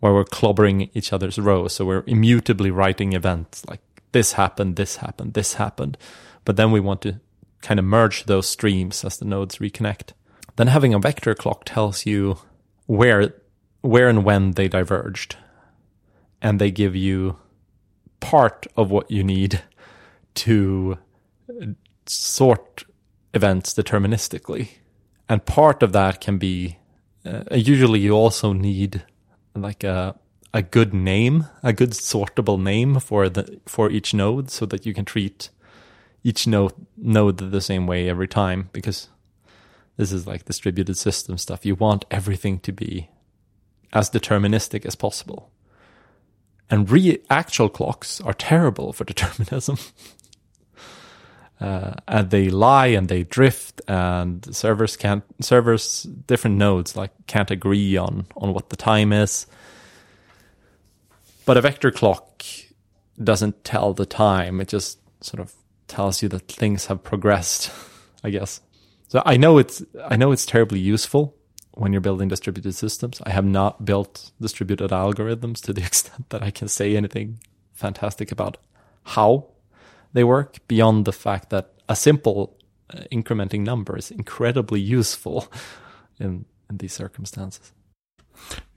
where 0.00 0.12
we're 0.12 0.24
clobbering 0.24 0.90
each 0.94 1.12
other's 1.12 1.38
rows. 1.38 1.74
So 1.74 1.84
we're 1.84 2.02
immutably 2.08 2.72
writing 2.72 3.12
events 3.12 3.64
like 3.68 3.80
this 4.10 4.32
happened, 4.32 4.74
this 4.74 4.96
happened, 4.96 5.34
this 5.34 5.54
happened. 5.54 5.96
But 6.44 6.56
then 6.56 6.72
we 6.72 6.80
want 6.80 7.02
to 7.02 7.20
kind 7.60 7.78
of 7.78 7.86
merge 7.86 8.24
those 8.24 8.48
streams 8.48 9.04
as 9.04 9.18
the 9.18 9.24
nodes 9.24 9.58
reconnect. 9.58 10.10
Then 10.56 10.66
having 10.66 10.92
a 10.92 10.98
vector 10.98 11.36
clock 11.36 11.64
tells 11.64 12.04
you 12.04 12.38
where 12.86 13.34
where 13.82 14.08
and 14.08 14.24
when 14.24 14.52
they 14.52 14.68
diverged. 14.68 15.36
And 16.40 16.60
they 16.60 16.70
give 16.70 16.96
you 16.96 17.36
part 18.20 18.66
of 18.76 18.90
what 18.90 19.10
you 19.10 19.22
need 19.22 19.62
to 20.34 20.98
sort 22.06 22.84
events 23.34 23.74
deterministically. 23.74 24.68
And 25.28 25.44
part 25.44 25.82
of 25.82 25.92
that 25.92 26.20
can 26.20 26.38
be 26.38 26.78
uh, 27.24 27.44
usually 27.52 28.00
you 28.00 28.12
also 28.12 28.52
need 28.52 29.04
like 29.54 29.84
a 29.84 30.16
a 30.54 30.62
good 30.62 30.92
name, 30.92 31.46
a 31.62 31.72
good 31.72 31.90
sortable 31.90 32.60
name 32.60 33.00
for 33.00 33.28
the 33.28 33.60
for 33.66 33.90
each 33.90 34.12
node 34.12 34.50
so 34.50 34.66
that 34.66 34.84
you 34.84 34.92
can 34.92 35.04
treat 35.04 35.50
each 36.24 36.46
node 36.46 36.74
node 36.96 37.38
the 37.38 37.60
same 37.60 37.86
way 37.86 38.08
every 38.08 38.28
time 38.28 38.68
because 38.72 39.08
this 39.96 40.12
is 40.12 40.26
like 40.26 40.44
distributed 40.44 40.96
system 40.96 41.38
stuff. 41.38 41.64
You 41.64 41.74
want 41.74 42.04
everything 42.10 42.58
to 42.60 42.72
be 42.72 43.08
as 43.92 44.10
deterministic 44.10 44.86
as 44.86 44.94
possible. 44.94 45.50
And 46.70 46.90
re 46.90 47.18
actual 47.28 47.68
clocks 47.68 48.20
are 48.20 48.32
terrible 48.32 48.92
for 48.92 49.04
determinism. 49.12 49.78
uh, 51.62 51.94
and 52.08 52.30
they 52.30 52.50
lie 52.50 52.88
and 52.88 53.08
they 53.08 53.22
drift 53.22 53.80
and 53.86 54.54
servers 54.54 54.96
can't 54.96 55.22
servers 55.40 56.02
different 56.26 56.56
nodes 56.56 56.96
like 56.96 57.12
can't 57.28 57.52
agree 57.52 57.96
on 57.96 58.26
on 58.36 58.52
what 58.52 58.70
the 58.70 58.76
time 58.76 59.12
is 59.12 59.46
but 61.46 61.56
a 61.56 61.60
vector 61.60 61.92
clock 61.92 62.42
doesn't 63.22 63.62
tell 63.64 63.94
the 63.94 64.06
time 64.06 64.60
it 64.60 64.66
just 64.66 64.98
sort 65.20 65.40
of 65.40 65.54
tells 65.86 66.20
you 66.20 66.28
that 66.28 66.48
things 66.48 66.86
have 66.86 67.04
progressed 67.04 67.70
i 68.24 68.30
guess 68.30 68.60
so 69.06 69.22
i 69.24 69.36
know 69.36 69.58
it's 69.58 69.84
i 70.10 70.16
know 70.16 70.32
it's 70.32 70.46
terribly 70.46 70.80
useful 70.80 71.36
when 71.74 71.92
you're 71.92 72.00
building 72.00 72.28
distributed 72.28 72.74
systems 72.74 73.20
i 73.26 73.30
have 73.30 73.44
not 73.44 73.84
built 73.84 74.30
distributed 74.40 74.90
algorithms 74.90 75.60
to 75.60 75.72
the 75.72 75.82
extent 75.86 76.28
that 76.30 76.42
i 76.42 76.50
can 76.50 76.68
say 76.68 76.96
anything 76.96 77.38
fantastic 77.72 78.30
about 78.30 78.56
how 79.04 79.46
they 80.12 80.24
work 80.24 80.56
beyond 80.68 81.04
the 81.04 81.12
fact 81.12 81.50
that 81.50 81.72
a 81.88 81.96
simple 81.96 82.56
uh, 82.90 83.00
incrementing 83.10 83.60
number 83.60 83.96
is 83.96 84.10
incredibly 84.10 84.80
useful 84.80 85.50
in 86.20 86.44
in 86.72 86.78
these 86.78 86.92
circumstances. 86.92 87.72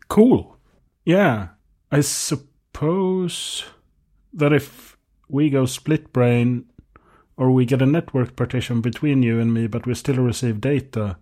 Cool. 0.07 0.57
Yeah, 1.05 1.49
I 1.91 2.01
suppose 2.01 3.63
that 4.33 4.53
if 4.53 4.97
we 5.29 5.49
go 5.49 5.65
split 5.65 6.11
brain 6.11 6.65
or 7.37 7.51
we 7.51 7.65
get 7.65 7.81
a 7.81 7.85
network 7.85 8.35
partition 8.35 8.81
between 8.81 9.23
you 9.23 9.39
and 9.39 9.53
me 9.53 9.65
but 9.67 9.87
we 9.87 9.93
still 9.95 10.17
receive 10.17 10.61
data 10.61 11.17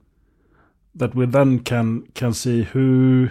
that 0.96 1.16
we 1.16 1.26
then 1.26 1.60
can 1.60 2.08
can 2.14 2.34
see 2.34 2.64
who 2.64 3.30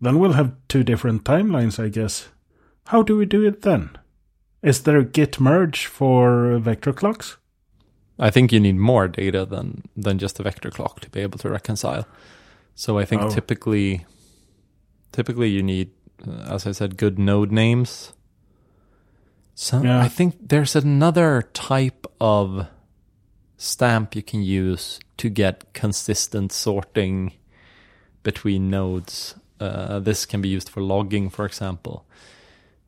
then 0.00 0.18
we'll 0.18 0.34
have 0.34 0.54
two 0.68 0.84
different 0.84 1.24
timelines 1.24 1.82
I 1.82 1.88
guess. 1.88 2.28
How 2.86 3.02
do 3.02 3.16
we 3.16 3.26
do 3.26 3.44
it 3.44 3.62
then? 3.62 3.90
Is 4.62 4.82
there 4.82 4.98
a 4.98 5.04
git 5.04 5.40
merge 5.40 5.86
for 5.86 6.58
vector 6.58 6.92
clocks? 6.92 7.36
I 8.18 8.30
think 8.30 8.52
you 8.52 8.60
need 8.60 8.76
more 8.76 9.08
data 9.08 9.44
than 9.44 9.82
than 9.96 10.18
just 10.18 10.40
a 10.40 10.42
vector 10.42 10.70
clock 10.70 11.00
to 11.00 11.10
be 11.10 11.20
able 11.20 11.38
to 11.38 11.50
reconcile. 11.50 12.06
So 12.74 12.98
I 12.98 13.04
think 13.04 13.22
oh. 13.22 13.30
typically 13.30 14.06
typically 15.12 15.48
you 15.48 15.62
need 15.62 15.90
uh, 16.26 16.54
as 16.54 16.66
I 16.66 16.72
said 16.72 16.96
good 16.96 17.18
node 17.18 17.52
names. 17.52 18.12
So 19.54 19.82
yeah. 19.82 20.00
I 20.00 20.08
think 20.08 20.36
there's 20.48 20.76
another 20.76 21.42
type 21.54 22.06
of 22.20 22.66
stamp 23.56 24.14
you 24.14 24.22
can 24.22 24.42
use 24.42 25.00
to 25.16 25.28
get 25.28 25.72
consistent 25.72 26.52
sorting 26.52 27.32
between 28.22 28.70
nodes. 28.70 29.34
Uh, 29.58 29.98
this 30.00 30.26
can 30.26 30.42
be 30.42 30.48
used 30.48 30.68
for 30.68 30.82
logging, 30.82 31.30
for 31.30 31.46
example, 31.46 32.06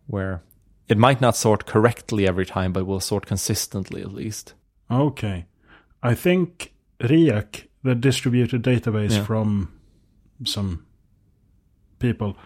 where 0.06 0.42
it 0.88 0.98
might 0.98 1.20
not 1.20 1.36
sort 1.36 1.66
correctly 1.66 2.26
every 2.26 2.46
time, 2.46 2.72
but 2.72 2.86
will 2.86 3.00
sort 3.00 3.26
consistently 3.26 4.02
at 4.02 4.12
least. 4.12 4.54
Okay. 4.90 5.46
I 6.02 6.14
think 6.14 6.72
Riak, 7.00 7.68
the 7.82 7.94
distributed 7.94 8.62
database 8.62 9.12
yeah. 9.12 9.24
from 9.24 9.72
some 10.44 10.84
people, 11.98 12.36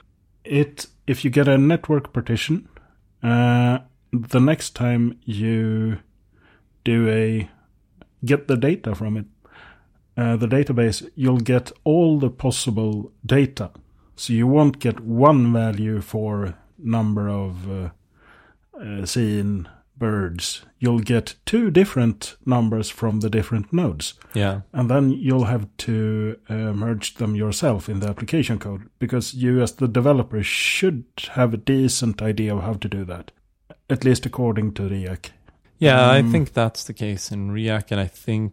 it 0.44 0.86
if 1.06 1.24
you 1.24 1.30
get 1.30 1.48
a 1.48 1.58
network 1.58 2.12
partition, 2.12 2.68
uh, 3.22 3.78
the 4.12 4.40
next 4.40 4.74
time 4.74 5.18
you 5.24 5.98
do 6.84 7.08
a 7.08 7.48
get 8.24 8.48
the 8.48 8.56
data 8.56 8.94
from 8.94 9.16
it, 9.16 9.26
uh, 10.16 10.36
the 10.36 10.46
database, 10.46 11.08
you'll 11.14 11.38
get 11.38 11.72
all 11.84 12.18
the 12.18 12.30
possible 12.30 13.12
data. 13.24 13.70
So 14.16 14.32
you 14.32 14.46
won't 14.46 14.78
get 14.78 15.00
one 15.00 15.52
value 15.52 16.00
for 16.00 16.54
number 16.78 17.28
of 17.28 17.70
uh, 17.70 17.90
uh, 18.78 19.06
seen 19.06 19.68
birds, 20.02 20.62
you'll 20.80 20.98
get 20.98 21.36
two 21.46 21.70
different 21.70 22.36
numbers 22.44 22.90
from 22.90 23.20
the 23.20 23.30
different 23.30 23.72
nodes. 23.72 24.14
Yeah. 24.34 24.62
And 24.72 24.90
then 24.90 25.10
you'll 25.10 25.44
have 25.44 25.68
to 25.78 26.36
uh, 26.48 26.72
merge 26.72 27.14
them 27.14 27.36
yourself 27.36 27.88
in 27.88 28.00
the 28.00 28.08
application 28.08 28.58
code 28.58 28.90
because 28.98 29.32
you, 29.32 29.62
as 29.62 29.74
the 29.74 29.86
developer, 29.86 30.42
should 30.42 31.04
have 31.30 31.54
a 31.54 31.56
decent 31.56 32.20
idea 32.20 32.52
of 32.56 32.62
how 32.62 32.74
to 32.74 32.88
do 32.88 33.04
that, 33.04 33.30
at 33.88 34.04
least 34.04 34.26
according 34.26 34.74
to 34.74 34.82
Riak. 34.82 35.30
Yeah, 35.82 36.00
um, 36.00 36.10
I 36.10 36.30
think 36.30 36.52
that's 36.52 36.84
the 36.84 36.94
case 36.94 37.32
in 37.32 37.50
Riak, 37.50 37.90
and 37.90 38.00
I 38.00 38.06
think 38.06 38.52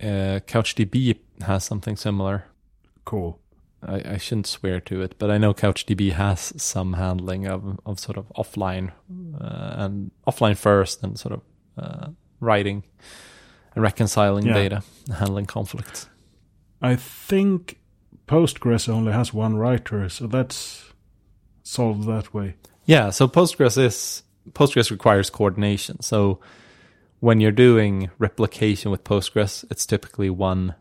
uh, 0.00 0.40
CouchDB 0.46 1.18
has 1.42 1.64
something 1.64 1.96
similar. 1.96 2.46
Cool. 3.04 3.38
I, 3.82 4.12
I, 4.12 4.16
shouldn't 4.16 4.46
swear 4.46 4.80
to 4.80 5.02
it, 5.02 5.16
but 5.18 5.30
I 5.30 5.36
know 5.36 5.52
CouchDB 5.52 6.12
has 6.12 6.54
some 6.56 6.94
handling 6.94 7.46
of, 7.46 7.78
of 7.84 8.00
sort 8.00 8.16
of 8.16 8.32
offline 8.34 8.92
uh, 9.38 9.74
and 9.84 10.12
offline 10.26 10.56
first 10.56 11.02
and 11.02 11.18
sort 11.18 11.34
of 11.34 11.42
uh, 11.76 12.08
writing 12.40 12.84
and 13.74 13.82
reconciling 13.82 14.46
yeah. 14.46 14.54
data, 14.54 14.82
handling 15.14 15.44
conflicts. 15.44 16.08
I 16.80 16.96
think 16.96 17.78
Postgres 18.26 18.88
only 18.88 19.12
has 19.12 19.34
one 19.34 19.56
writer, 19.56 20.08
so 20.08 20.26
that's 20.26 20.90
solved 21.62 22.06
that 22.06 22.32
way. 22.32 22.54
Yeah, 22.86 23.10
so 23.10 23.28
Postgres 23.28 23.76
is 23.76 24.22
Postgres 24.52 24.90
requires 24.90 25.30
coordination. 25.30 26.00
So 26.02 26.40
when 27.20 27.40
you're 27.40 27.52
doing 27.52 28.10
replication 28.18 28.90
with 28.90 29.04
Postgres, 29.04 29.64
it's 29.70 29.86
typically 29.86 30.30
one 30.30 30.74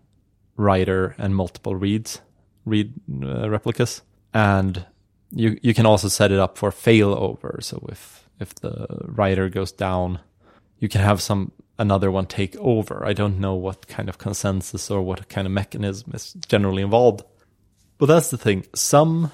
writer 0.57 1.15
and 1.17 1.35
multiple 1.35 1.75
reads, 1.75 2.21
read 2.65 2.93
uh, 3.23 3.49
replicas, 3.49 4.01
and 4.33 4.85
you 5.31 5.57
you 5.61 5.73
can 5.73 5.85
also 5.85 6.07
set 6.07 6.31
it 6.31 6.39
up 6.39 6.57
for 6.57 6.71
failover. 6.71 7.63
So 7.63 7.85
if 7.91 8.27
if 8.39 8.53
the 8.55 8.87
writer 9.05 9.49
goes 9.49 9.71
down, 9.71 10.19
you 10.79 10.89
can 10.89 11.01
have 11.01 11.21
some 11.21 11.51
another 11.77 12.11
one 12.11 12.25
take 12.25 12.55
over. 12.57 13.05
I 13.05 13.13
don't 13.13 13.39
know 13.39 13.55
what 13.55 13.87
kind 13.87 14.09
of 14.09 14.17
consensus 14.17 14.89
or 14.89 15.01
what 15.01 15.27
kind 15.29 15.47
of 15.47 15.53
mechanism 15.53 16.11
is 16.13 16.33
generally 16.47 16.83
involved. 16.83 17.23
But 17.97 18.07
that's 18.07 18.29
the 18.29 18.37
thing. 18.37 18.65
Some, 18.73 19.31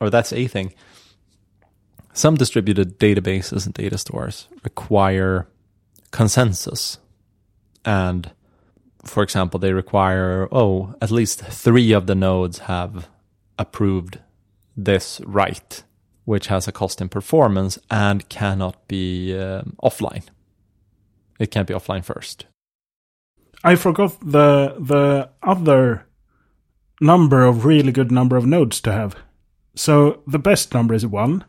or 0.00 0.10
that's 0.10 0.32
a 0.32 0.46
thing. 0.46 0.72
Some 2.12 2.36
distributed 2.36 2.98
databases 2.98 3.64
and 3.64 3.74
data 3.74 3.96
stores 3.96 4.48
require 4.64 5.48
consensus. 6.10 6.98
And 7.84 8.30
for 9.04 9.22
example, 9.22 9.58
they 9.58 9.72
require, 9.72 10.48
oh, 10.52 10.94
at 11.00 11.10
least 11.10 11.40
three 11.40 11.92
of 11.92 12.06
the 12.06 12.14
nodes 12.14 12.60
have 12.60 13.08
approved 13.58 14.18
this 14.76 15.20
write, 15.24 15.84
which 16.24 16.46
has 16.48 16.68
a 16.68 16.72
cost 16.72 17.00
in 17.00 17.08
performance 17.08 17.78
and 17.90 18.28
cannot 18.28 18.86
be 18.88 19.36
um, 19.36 19.76
offline. 19.82 20.24
It 21.38 21.50
can't 21.50 21.66
be 21.66 21.74
offline 21.74 22.04
first. 22.04 22.46
I 23.64 23.76
forgot 23.76 24.18
the 24.20 24.76
the 24.78 25.30
other 25.42 26.06
number 27.00 27.44
of 27.44 27.64
really 27.64 27.92
good 27.92 28.10
number 28.10 28.36
of 28.36 28.46
nodes 28.46 28.80
to 28.82 28.92
have. 28.92 29.16
So 29.74 30.22
the 30.26 30.38
best 30.38 30.74
number 30.74 30.94
is 30.94 31.06
one, 31.06 31.44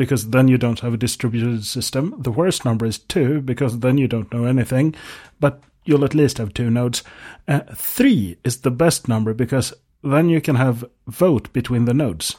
because 0.00 0.30
then 0.30 0.48
you 0.48 0.56
don't 0.56 0.80
have 0.80 0.94
a 0.94 0.96
distributed 0.96 1.62
system. 1.62 2.14
The 2.16 2.30
worst 2.30 2.64
number 2.64 2.86
is 2.86 2.96
two, 2.96 3.42
because 3.42 3.80
then 3.80 3.98
you 3.98 4.08
don't 4.08 4.32
know 4.32 4.46
anything, 4.46 4.94
but 5.40 5.62
you'll 5.84 6.06
at 6.06 6.14
least 6.14 6.38
have 6.38 6.54
two 6.54 6.70
nodes. 6.70 7.02
Uh, 7.46 7.60
three 7.74 8.38
is 8.42 8.62
the 8.62 8.70
best 8.70 9.08
number 9.08 9.34
because 9.34 9.74
then 10.02 10.30
you 10.30 10.40
can 10.40 10.56
have 10.56 10.86
vote 11.06 11.52
between 11.52 11.84
the 11.84 11.92
nodes, 11.92 12.36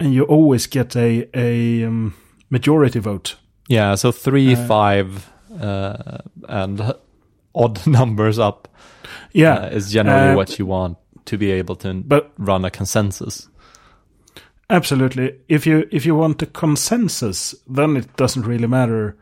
and 0.00 0.12
you 0.12 0.24
always 0.24 0.66
get 0.66 0.96
a 0.96 1.28
a 1.34 1.84
um, 1.84 2.14
majority 2.50 2.98
vote. 2.98 3.36
Yeah, 3.68 3.94
so 3.94 4.10
three, 4.10 4.56
uh, 4.56 4.66
five, 4.66 5.30
uh, 5.60 6.18
and 6.48 6.94
odd 7.54 7.86
numbers 7.86 8.40
up. 8.40 8.66
Yeah, 9.32 9.58
uh, 9.58 9.68
is 9.68 9.92
generally 9.92 10.32
uh, 10.32 10.36
what 10.36 10.58
you 10.58 10.66
want 10.66 10.98
to 11.26 11.38
be 11.38 11.52
able 11.52 11.76
to 11.76 11.94
but, 11.94 12.32
run 12.38 12.64
a 12.64 12.72
consensus. 12.72 13.48
Absolutely. 14.70 15.38
If 15.48 15.66
you 15.66 15.88
if 15.90 16.04
you 16.04 16.14
want 16.14 16.42
a 16.42 16.46
consensus, 16.46 17.54
then 17.66 17.96
it 17.96 18.16
doesn't 18.16 18.46
really 18.46 18.66
matter 18.66 19.16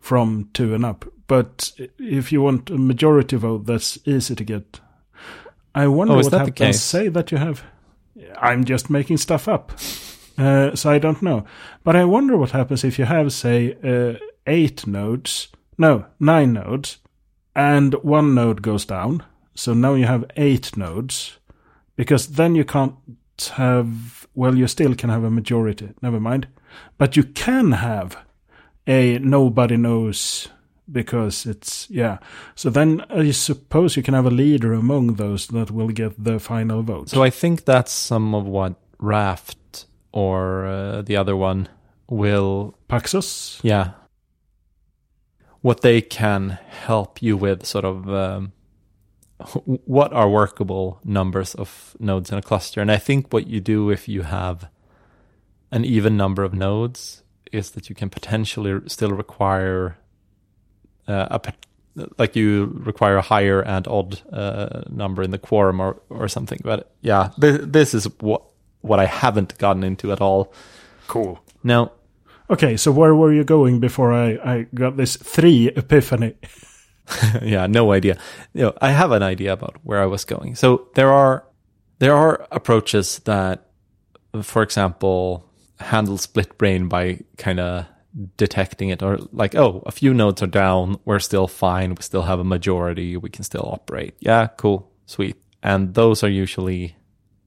from 0.00 0.50
two 0.52 0.74
and 0.74 0.84
up. 0.84 1.04
But 1.26 1.72
if 1.98 2.32
you 2.32 2.42
want 2.42 2.70
a 2.70 2.78
majority 2.78 3.36
vote, 3.36 3.66
that's 3.66 3.98
easy 4.04 4.34
to 4.34 4.44
get. 4.44 4.80
I 5.74 5.86
wonder 5.86 6.14
oh, 6.14 6.16
what 6.16 6.32
happens. 6.32 6.80
Say 6.80 7.08
that 7.08 7.30
you 7.30 7.38
have. 7.38 7.62
I'm 8.40 8.64
just 8.64 8.90
making 8.90 9.18
stuff 9.18 9.46
up, 9.46 9.72
uh, 10.36 10.74
so 10.74 10.90
I 10.90 10.98
don't 10.98 11.22
know. 11.22 11.44
But 11.84 11.94
I 11.94 12.04
wonder 12.04 12.36
what 12.36 12.50
happens 12.50 12.82
if 12.82 12.98
you 12.98 13.04
have, 13.04 13.32
say, 13.32 13.76
uh, 13.84 14.18
eight 14.46 14.86
nodes 14.86 15.48
no, 15.78 16.06
nine 16.18 16.52
nodes, 16.52 16.98
and 17.54 17.94
one 17.94 18.34
node 18.34 18.62
goes 18.62 18.84
down. 18.84 19.22
So 19.54 19.74
now 19.74 19.94
you 19.94 20.06
have 20.06 20.30
eight 20.36 20.76
nodes, 20.76 21.38
because 21.94 22.32
then 22.32 22.56
you 22.56 22.64
can't 22.64 22.96
have, 23.52 24.17
well, 24.38 24.54
you 24.54 24.68
still 24.68 24.94
can 24.94 25.10
have 25.10 25.24
a 25.24 25.30
majority, 25.30 25.88
never 26.00 26.20
mind. 26.20 26.46
But 26.96 27.16
you 27.16 27.24
can 27.24 27.72
have 27.72 28.16
a 28.86 29.18
nobody 29.18 29.76
knows 29.76 30.48
because 30.86 31.44
it's, 31.44 31.90
yeah. 31.90 32.18
So 32.54 32.70
then 32.70 33.04
I 33.10 33.32
suppose 33.32 33.96
you 33.96 34.04
can 34.04 34.14
have 34.14 34.26
a 34.26 34.30
leader 34.30 34.72
among 34.72 35.14
those 35.14 35.48
that 35.48 35.72
will 35.72 35.88
get 35.88 36.22
the 36.22 36.38
final 36.38 36.82
vote. 36.82 37.08
So 37.08 37.24
I 37.24 37.30
think 37.30 37.64
that's 37.64 37.90
some 37.90 38.32
of 38.32 38.46
what 38.46 38.76
Raft 39.00 39.86
or 40.12 40.66
uh, 40.66 41.02
the 41.02 41.16
other 41.16 41.36
one 41.36 41.68
will. 42.08 42.76
Paxos? 42.88 43.58
Yeah, 43.64 43.90
what 45.62 45.80
they 45.80 46.00
can 46.00 46.58
help 46.86 47.20
you 47.20 47.36
with 47.36 47.66
sort 47.66 47.84
of 47.84 48.08
um, 48.08 48.52
what 49.64 50.12
are 50.12 50.28
workable 50.28 51.00
numbers 51.04 51.54
of 51.54 51.96
nodes 51.98 52.30
in 52.30 52.38
a 52.38 52.42
cluster? 52.42 52.80
And 52.80 52.90
i 52.90 52.96
think 52.96 53.32
what 53.32 53.46
you 53.46 53.60
do 53.60 53.90
if 53.90 54.08
you 54.08 54.22
have 54.22 54.68
an 55.70 55.84
even 55.84 56.16
number 56.16 56.42
of 56.44 56.54
nodes 56.54 57.22
is 57.52 57.70
that 57.72 57.88
you 57.88 57.94
can 57.94 58.10
potentially 58.10 58.80
still 58.86 59.10
require 59.10 59.96
uh, 61.06 61.38
a 61.44 61.52
like 62.16 62.36
you 62.36 62.72
require 62.74 63.16
a 63.16 63.22
higher 63.22 63.60
and 63.60 63.88
odd 63.88 64.22
uh, 64.32 64.82
number 64.88 65.20
in 65.22 65.32
the 65.32 65.38
quorum 65.38 65.80
or, 65.80 66.00
or 66.10 66.28
something. 66.28 66.60
But 66.62 66.92
yeah 67.00 67.30
this, 67.38 67.60
this 67.62 67.94
is 67.94 68.04
what 68.20 68.42
what 68.80 69.00
i 69.00 69.06
haven't 69.06 69.58
gotten 69.58 69.84
into 69.84 70.12
at 70.12 70.20
all. 70.20 70.52
Cool. 71.06 71.42
Now 71.62 71.92
Okay, 72.50 72.78
so 72.78 72.90
where 72.90 73.14
were 73.14 73.32
you 73.32 73.44
going 73.44 73.78
before 73.78 74.10
I, 74.10 74.38
I 74.42 74.66
got 74.74 74.96
this 74.96 75.16
three 75.16 75.68
epiphany? 75.68 76.34
yeah, 77.42 77.66
no 77.66 77.92
idea. 77.92 78.18
You 78.54 78.64
know, 78.64 78.72
I 78.80 78.90
have 78.90 79.12
an 79.12 79.22
idea 79.22 79.52
about 79.52 79.76
where 79.82 80.00
I 80.00 80.06
was 80.06 80.24
going. 80.24 80.54
So 80.54 80.88
there 80.94 81.12
are 81.12 81.44
there 81.98 82.14
are 82.14 82.46
approaches 82.50 83.20
that, 83.20 83.66
for 84.42 84.62
example, 84.62 85.44
handle 85.80 86.18
split 86.18 86.56
brain 86.58 86.88
by 86.88 87.20
kind 87.36 87.60
of 87.60 87.86
detecting 88.36 88.88
it, 88.88 89.02
or 89.02 89.18
like, 89.32 89.54
oh, 89.54 89.82
a 89.86 89.92
few 89.92 90.14
nodes 90.14 90.42
are 90.42 90.46
down, 90.46 90.98
we're 91.04 91.18
still 91.18 91.46
fine, 91.46 91.90
we 91.94 92.02
still 92.02 92.22
have 92.22 92.40
a 92.40 92.44
majority, 92.44 93.16
we 93.16 93.30
can 93.30 93.44
still 93.44 93.68
operate. 93.72 94.14
Yeah, 94.20 94.46
cool, 94.56 94.90
sweet. 95.06 95.36
And 95.62 95.94
those 95.94 96.22
are 96.22 96.28
usually 96.30 96.96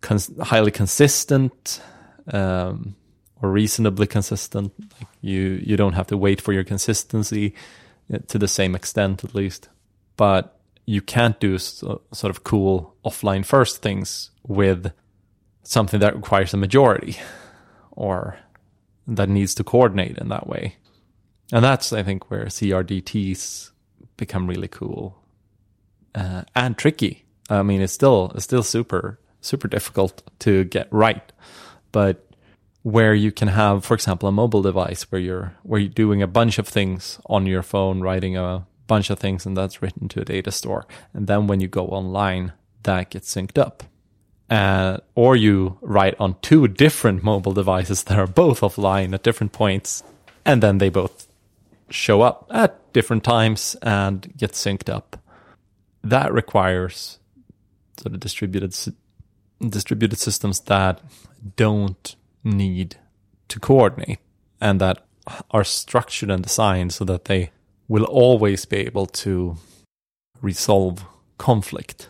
cons- 0.01 0.31
highly 0.41 0.71
consistent. 0.71 1.81
Um, 2.31 2.95
or 3.41 3.49
reasonably 3.49 4.07
consistent. 4.07 4.71
Like 4.79 5.07
you 5.21 5.61
you 5.63 5.77
don't 5.77 5.93
have 5.93 6.07
to 6.07 6.17
wait 6.17 6.41
for 6.41 6.53
your 6.53 6.63
consistency 6.63 7.53
to 8.27 8.37
the 8.37 8.47
same 8.47 8.75
extent 8.75 9.23
at 9.23 9.35
least, 9.35 9.69
but 10.17 10.59
you 10.85 11.01
can't 11.01 11.39
do 11.39 11.57
so, 11.57 12.01
sort 12.11 12.31
of 12.31 12.43
cool 12.43 12.95
offline 13.05 13.45
first 13.45 13.81
things 13.81 14.31
with 14.45 14.91
something 15.63 15.99
that 15.99 16.15
requires 16.15 16.53
a 16.53 16.57
majority 16.57 17.17
or 17.91 18.37
that 19.07 19.29
needs 19.29 19.55
to 19.55 19.63
coordinate 19.63 20.17
in 20.17 20.29
that 20.29 20.47
way. 20.47 20.75
And 21.51 21.63
that's 21.63 21.93
I 21.93 22.03
think 22.03 22.29
where 22.29 22.45
CRDTs 22.45 23.71
become 24.17 24.47
really 24.47 24.67
cool 24.67 25.17
uh, 26.15 26.43
and 26.55 26.77
tricky. 26.77 27.25
I 27.49 27.63
mean, 27.63 27.81
it's 27.81 27.93
still 27.93 28.31
it's 28.35 28.45
still 28.45 28.63
super 28.63 29.19
super 29.41 29.67
difficult 29.67 30.23
to 30.39 30.63
get 30.65 30.87
right, 30.91 31.31
but 31.91 32.30
where 32.83 33.13
you 33.13 33.31
can 33.31 33.47
have, 33.47 33.85
for 33.85 33.93
example, 33.93 34.27
a 34.27 34.31
mobile 34.31 34.61
device 34.61 35.03
where 35.11 35.21
you're 35.21 35.53
where 35.63 35.79
you're 35.79 35.89
doing 35.89 36.21
a 36.21 36.27
bunch 36.27 36.57
of 36.57 36.67
things 36.67 37.19
on 37.25 37.45
your 37.45 37.63
phone, 37.63 38.01
writing 38.01 38.35
a 38.37 38.65
bunch 38.87 39.09
of 39.09 39.19
things, 39.19 39.45
and 39.45 39.55
that's 39.55 39.81
written 39.81 40.07
to 40.09 40.21
a 40.21 40.25
data 40.25 40.51
store. 40.51 40.85
And 41.13 41.27
then 41.27 41.47
when 41.47 41.59
you 41.59 41.67
go 41.67 41.87
online, 41.87 42.53
that 42.83 43.09
gets 43.09 43.33
synced 43.33 43.57
up. 43.57 43.83
Uh, 44.49 44.97
or 45.15 45.37
you 45.37 45.77
write 45.79 46.13
on 46.19 46.35
two 46.41 46.67
different 46.67 47.23
mobile 47.23 47.53
devices 47.53 48.03
that 48.03 48.19
are 48.19 48.27
both 48.27 48.59
offline 48.59 49.13
at 49.13 49.23
different 49.23 49.53
points, 49.53 50.03
and 50.43 50.61
then 50.61 50.77
they 50.79 50.89
both 50.89 51.27
show 51.89 52.21
up 52.21 52.47
at 52.49 52.91
different 52.93 53.23
times 53.23 53.75
and 53.81 54.33
get 54.35 54.51
synced 54.51 54.89
up. 54.89 55.17
That 56.03 56.33
requires 56.33 57.19
sort 57.97 58.13
of 58.13 58.19
distributed 58.19 58.75
distributed 59.69 60.17
systems 60.17 60.59
that 60.61 60.99
don't 61.55 62.15
need 62.43 62.97
to 63.47 63.59
coordinate 63.59 64.19
and 64.59 64.79
that 64.81 65.05
are 65.51 65.63
structured 65.63 66.29
and 66.29 66.43
designed 66.43 66.93
so 66.93 67.05
that 67.05 67.25
they 67.25 67.51
will 67.87 68.05
always 68.05 68.65
be 68.65 68.77
able 68.77 69.05
to 69.05 69.57
resolve 70.41 71.05
conflict 71.37 72.09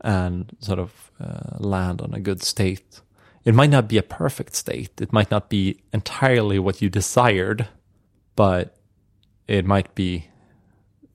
and 0.00 0.56
sort 0.60 0.78
of 0.78 1.10
uh, 1.20 1.56
land 1.58 2.00
on 2.00 2.14
a 2.14 2.20
good 2.20 2.42
state. 2.42 3.00
It 3.44 3.54
might 3.54 3.70
not 3.70 3.88
be 3.88 3.98
a 3.98 4.02
perfect 4.02 4.54
state. 4.54 5.00
It 5.00 5.12
might 5.12 5.30
not 5.30 5.48
be 5.48 5.80
entirely 5.92 6.58
what 6.58 6.80
you 6.80 6.88
desired, 6.88 7.68
but 8.36 8.76
it 9.46 9.64
might 9.64 9.94
be 9.94 10.28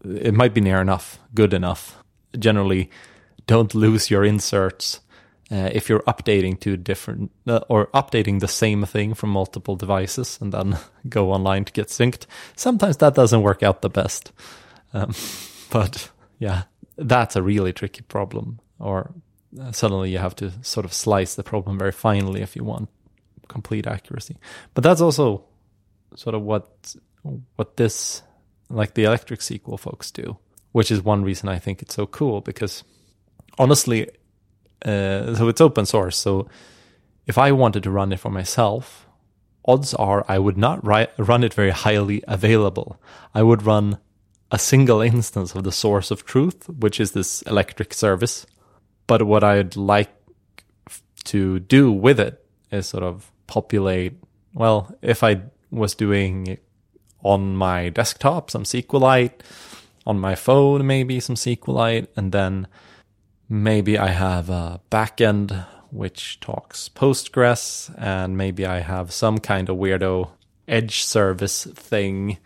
it 0.04 0.34
might 0.34 0.54
be 0.54 0.60
near 0.60 0.82
enough, 0.82 1.20
good 1.34 1.54
enough. 1.54 2.04
Generally, 2.38 2.89
don't 3.48 3.74
lose 3.74 4.12
your 4.12 4.26
inserts 4.26 5.00
uh, 5.54 5.70
if 5.72 5.88
you're 5.88 6.00
updating 6.02 6.60
to 6.60 6.76
different 6.76 7.32
uh, 7.46 7.60
or 7.70 7.88
updating 7.88 8.39
the 8.39 8.48
same 8.48 8.86
thing 8.86 9.13
from 9.13 9.30
multiple 9.30 9.76
devices 9.76 10.39
and 10.42 10.52
then 10.52 10.78
go 11.10 11.32
online 11.32 11.63
to 11.63 11.72
get 11.72 11.89
synced, 11.89 12.26
sometimes 12.56 12.98
that 12.98 13.13
doesn't 13.13 13.44
work 13.44 13.62
out 13.62 13.84
the 13.84 13.89
best. 13.89 14.32
Um, 14.94 15.13
but 15.70 16.10
yeah, 16.39 16.63
that's 16.98 17.36
a 17.36 17.44
really 17.44 17.72
tricky 17.72 18.02
problem. 18.02 18.60
Or 18.80 19.13
uh, 19.62 19.72
suddenly 19.72 20.10
you 20.10 20.18
have 20.18 20.36
to 20.38 20.52
sort 20.63 20.86
of 20.86 20.94
slice 20.94 21.36
the 21.36 21.44
problem 21.44 21.78
very 21.78 21.92
finely 21.92 22.42
if 22.42 22.56
you 22.56 22.63
want 22.63 22.89
complete 23.48 23.86
accuracy. 23.86 24.38
But 24.74 24.84
that's 24.84 25.02
also 25.02 25.46
sort 26.16 26.34
of 26.34 26.42
what 26.42 26.96
what 27.56 27.78
this 27.78 28.24
like 28.70 28.96
the 28.96 29.04
electric 29.04 29.42
SQL 29.42 29.80
folks 29.80 30.10
do, 30.10 30.38
which 30.72 30.89
is 30.89 31.04
one 31.04 31.24
reason 31.24 31.48
I 31.48 31.60
think 31.60 31.84
it's 31.84 31.94
so 31.94 32.08
cool 32.08 32.42
because 32.42 32.84
honestly, 33.60 34.10
uh, 34.84 35.36
so 35.36 35.48
it's 35.48 35.62
open 35.62 35.86
source. 35.86 36.17
So 36.17 36.48
if 37.26 37.38
I 37.38 37.52
wanted 37.52 37.84
to 37.84 37.91
run 37.91 38.12
it 38.12 38.19
for 38.19 38.30
myself, 38.30 39.08
odds 39.65 39.93
are 39.93 40.26
I 40.28 40.39
would 40.39 40.58
not 40.58 40.86
ri- 40.86 41.08
run 41.17 41.43
it 41.43 41.54
very 41.54 41.72
highly 41.72 42.24
available. 42.28 43.00
I 43.34 43.43
would 43.43 43.63
run 43.63 43.98
a 44.52 44.60
single 44.60 45.02
instance 45.13 45.56
of 45.56 45.63
the 45.63 45.72
source 45.72 46.12
of 46.12 46.26
truth, 46.26 46.69
which 46.69 47.00
is 47.00 47.12
this 47.12 47.41
electric 47.43 47.93
service. 47.93 48.46
But 49.08 49.24
what 49.24 49.43
I'd 49.43 49.76
like 49.76 50.12
to 51.26 51.60
do 51.60 51.91
with 51.91 52.19
it 52.19 52.46
is 52.72 52.88
sort 52.88 53.04
of 53.04 53.32
populate. 53.48 54.13
Well, 54.54 54.96
if 55.02 55.24
I 55.24 55.41
was 55.72 55.96
doing 55.96 56.58
on 57.24 57.56
my 57.56 57.89
desktop 57.89 58.52
some 58.52 58.63
SQLite, 58.63 59.39
on 60.06 60.19
my 60.19 60.36
phone 60.36 60.86
maybe 60.86 61.19
some 61.19 61.36
SQLite, 61.36 62.08
and 62.15 62.32
then 62.32 62.67
maybe 63.50 63.98
I 63.98 64.10
have 64.10 64.50
a 64.50 64.82
backend 64.92 65.66
which 65.92 66.40
talks 66.40 66.90
Postgres, 66.90 67.94
and 67.98 68.36
maybe 68.36 68.66
I 68.66 68.80
have 68.80 69.14
some 69.14 69.38
kind 69.38 69.70
of 69.70 69.78
weirdo 69.78 70.32
edge 70.68 71.04
service 71.04 71.66
thing 71.66 72.40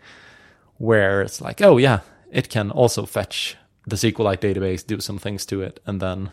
where 0.76 1.22
it's 1.22 1.40
like, 1.40 1.62
oh 1.62 1.78
yeah, 1.78 2.00
it 2.30 2.48
can 2.50 2.70
also 2.70 3.06
fetch 3.06 3.56
the 3.86 3.96
SQLite 3.96 4.40
database, 4.40 4.86
do 4.86 5.00
some 5.00 5.18
things 5.18 5.46
to 5.46 5.62
it, 5.62 5.80
and 5.86 6.00
then 6.00 6.30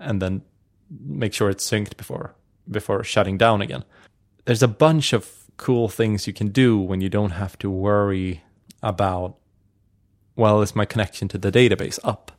and 0.00 0.20
then 0.20 0.42
make 0.90 1.32
sure 1.32 1.50
it's 1.50 1.68
synced 1.68 1.96
before 1.96 2.34
before 2.70 3.04
shutting 3.04 3.38
down 3.38 3.62
again. 3.62 3.84
There's 4.44 4.62
a 4.62 4.68
bunch 4.68 5.12
of 5.12 5.30
cool 5.56 5.88
things 5.88 6.26
you 6.26 6.32
can 6.32 6.48
do 6.48 6.78
when 6.78 7.00
you 7.00 7.08
don't 7.08 7.32
have 7.32 7.58
to 7.58 7.70
worry 7.70 8.42
about 8.82 9.36
well, 10.36 10.62
is 10.62 10.76
my 10.76 10.84
connection 10.84 11.26
to 11.28 11.38
the 11.38 11.50
database 11.50 11.98
up? 12.04 12.30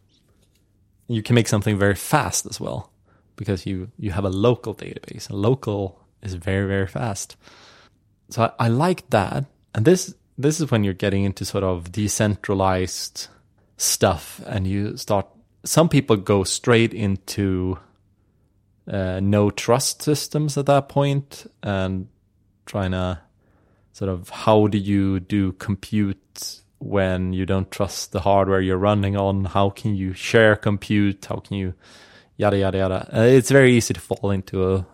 You 1.10 1.22
can 1.22 1.36
make 1.36 1.48
something 1.48 1.78
very 1.78 1.95
fast 1.95 2.45
as 2.45 2.60
well 2.60 2.91
because 3.36 3.65
you 3.65 3.91
you 3.98 4.12
have 4.12 4.26
a 4.26 4.30
local 4.30 4.76
database. 4.76 5.30
A 5.30 5.36
local 5.36 6.00
is 6.22 6.36
very 6.36 6.67
very 6.67 6.88
fast. 6.88 7.36
So 8.30 8.43
I, 8.43 8.65
I 8.65 8.67
like 8.67 9.10
that, 9.10 9.45
and 9.74 9.86
this 9.86 10.13
this 10.38 10.62
is 10.62 10.69
when 10.72 10.84
you're 10.84 10.93
getting 10.93 11.24
into 11.24 11.43
sort 11.45 11.63
of 11.63 11.91
decentralized 11.91 13.28
stuff, 13.78 14.41
and 14.45 14.67
you 14.67 14.98
start. 14.98 15.28
Some 15.65 15.89
people 15.89 16.15
go 16.15 16.43
straight 16.43 16.93
into 16.93 17.78
uh, 18.88 19.19
no 19.19 19.50
trust 19.50 20.02
systems 20.02 20.58
at 20.58 20.67
that 20.67 20.89
point, 20.89 21.45
and 21.63 22.08
trying 22.65 22.91
to 22.91 23.19
sort 23.93 24.10
of 24.10 24.30
how 24.30 24.67
do 24.67 24.78
you 24.78 25.19
do 25.19 25.52
compute 25.54 26.62
when 26.80 27.34
you 27.34 27.46
don't 27.46 27.70
trust 27.72 28.12
the 28.12 28.22
hardware 28.22 28.62
you're 28.62 28.78
running 28.78 29.15
on? 29.15 29.46
How 29.46 29.70
can 29.70 29.96
you 29.96 30.13
share 30.13 30.56
compute? 30.56 31.26
How 31.26 31.38
can 31.38 31.58
you 31.58 31.74
yada 32.38 32.58
yada 32.58 32.78
yada? 32.78 33.10
Uh, 33.13 33.22
it's 33.22 33.52
very 33.52 33.74
easy 33.74 33.94
to 33.94 34.00
fall 34.00 34.32
into 34.32 34.74
a 34.74 34.86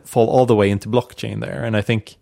fall 0.04 0.28
all 0.28 0.46
the 0.46 0.56
way 0.56 0.70
into 0.70 0.88
blockchain 0.88 1.40
there, 1.40 1.64
and 1.64 1.76
I 1.76 1.82
think 1.82 2.16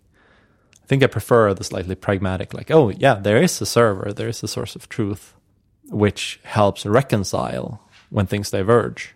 I 0.83 0.87
think 0.87 1.03
I 1.03 1.07
prefer 1.07 1.53
the 1.53 1.63
slightly 1.63 1.95
pragmatic, 1.95 2.53
like 2.53 2.71
oh 2.71 2.89
yeah, 2.89 3.15
there 3.15 3.41
is 3.41 3.61
a 3.61 3.65
server, 3.65 4.13
there 4.13 4.29
is 4.29 4.43
a 4.43 4.47
source 4.47 4.75
of 4.75 4.89
truth, 4.89 5.33
which 5.89 6.39
helps 6.43 6.85
reconcile 6.85 7.81
when 8.09 8.25
things 8.25 8.51
diverge, 8.51 9.13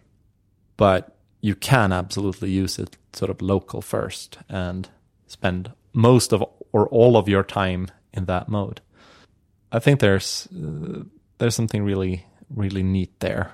but 0.78 1.16
you 1.42 1.56
can 1.56 1.92
absolutely 1.92 2.52
use 2.52 2.78
it 2.78 2.98
sort 3.14 3.32
of 3.32 3.42
local 3.42 3.82
first 3.82 4.38
and 4.48 4.90
spend 5.28 5.72
most 5.94 6.32
of 6.32 6.44
or 6.72 6.88
all 6.90 7.18
of 7.18 7.28
your 7.28 7.44
time 7.44 7.88
in 8.14 8.26
that 8.26 8.48
mode. 8.48 8.82
I 9.72 9.80
think 9.80 10.00
there's 10.00 10.48
uh, 10.52 11.04
there's 11.38 11.56
something 11.56 11.84
really 11.84 12.26
really 12.50 12.84
neat 12.84 13.20
there, 13.20 13.52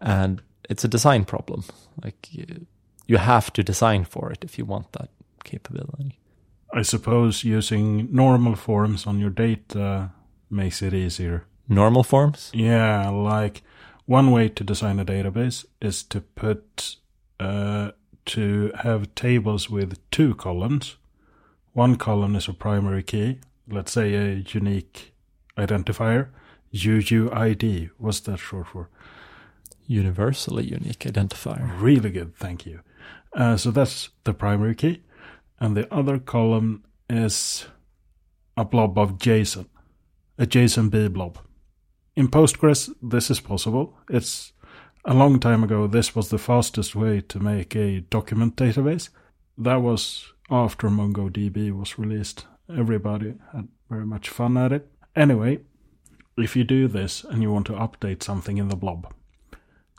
and 0.00 0.42
it's 0.68 0.84
a 0.84 0.88
design 0.88 1.24
problem. 1.24 1.64
Like 2.02 2.28
you, 2.30 2.66
you 3.06 3.18
have 3.18 3.52
to 3.52 3.62
design 3.62 4.04
for 4.04 4.32
it 4.32 4.44
if 4.44 4.58
you 4.58 4.64
want 4.64 4.92
that 4.92 5.10
capability. 5.44 6.18
I 6.72 6.82
suppose 6.82 7.44
using 7.44 8.08
normal 8.12 8.56
forms 8.56 9.06
on 9.06 9.18
your 9.18 9.30
data 9.30 10.10
makes 10.50 10.82
it 10.82 10.92
easier. 10.94 11.44
Normal 11.68 12.04
forms? 12.04 12.50
Yeah, 12.54 13.08
like 13.08 13.62
one 14.04 14.30
way 14.30 14.48
to 14.48 14.64
design 14.64 15.00
a 15.00 15.04
database 15.04 15.64
is 15.80 16.02
to 16.04 16.20
put 16.20 16.96
uh, 17.40 17.90
to 18.26 18.72
have 18.82 19.14
tables 19.14 19.70
with 19.70 19.98
two 20.10 20.34
columns. 20.34 20.96
One 21.72 21.96
column 21.96 22.36
is 22.36 22.48
a 22.48 22.52
primary 22.52 23.02
key, 23.02 23.40
let's 23.68 23.92
say 23.92 24.14
a 24.14 24.44
unique 24.48 25.12
identifier. 25.56 26.28
UUID, 26.72 27.90
what's 27.98 28.20
that 28.20 28.38
short 28.38 28.68
for? 28.68 28.88
Universally 29.86 30.64
unique 30.64 31.00
identifier. 31.00 31.80
Really 31.80 32.10
good, 32.10 32.36
thank 32.36 32.66
you. 32.66 32.80
Uh, 33.34 33.56
so 33.56 33.70
that's 33.70 34.10
the 34.24 34.34
primary 34.34 34.74
key. 34.74 35.02
And 35.58 35.76
the 35.76 35.92
other 35.94 36.18
column 36.18 36.84
is 37.08 37.66
a 38.56 38.64
blob 38.64 38.98
of 38.98 39.18
JSON, 39.18 39.66
a 40.38 40.46
JSONB 40.46 41.12
blob. 41.12 41.38
In 42.14 42.28
Postgres, 42.28 42.92
this 43.02 43.30
is 43.30 43.40
possible. 43.40 43.94
It's 44.08 44.52
a 45.04 45.14
long 45.14 45.38
time 45.38 45.62
ago, 45.62 45.86
this 45.86 46.16
was 46.16 46.30
the 46.30 46.38
fastest 46.38 46.96
way 46.96 47.20
to 47.20 47.38
make 47.38 47.76
a 47.76 48.00
document 48.00 48.56
database. 48.56 49.10
That 49.56 49.76
was 49.76 50.32
after 50.50 50.88
MongoDB 50.88 51.72
was 51.72 51.98
released. 51.98 52.46
Everybody 52.68 53.34
had 53.52 53.68
very 53.88 54.06
much 54.06 54.28
fun 54.28 54.56
at 54.56 54.72
it. 54.72 54.90
Anyway, 55.16 55.60
if 56.36 56.54
you 56.54 56.62
do 56.62 56.86
this 56.86 57.24
and 57.24 57.42
you 57.42 57.50
want 57.50 57.66
to 57.66 57.72
update 57.72 58.22
something 58.22 58.58
in 58.58 58.68
the 58.68 58.76
blob, 58.76 59.12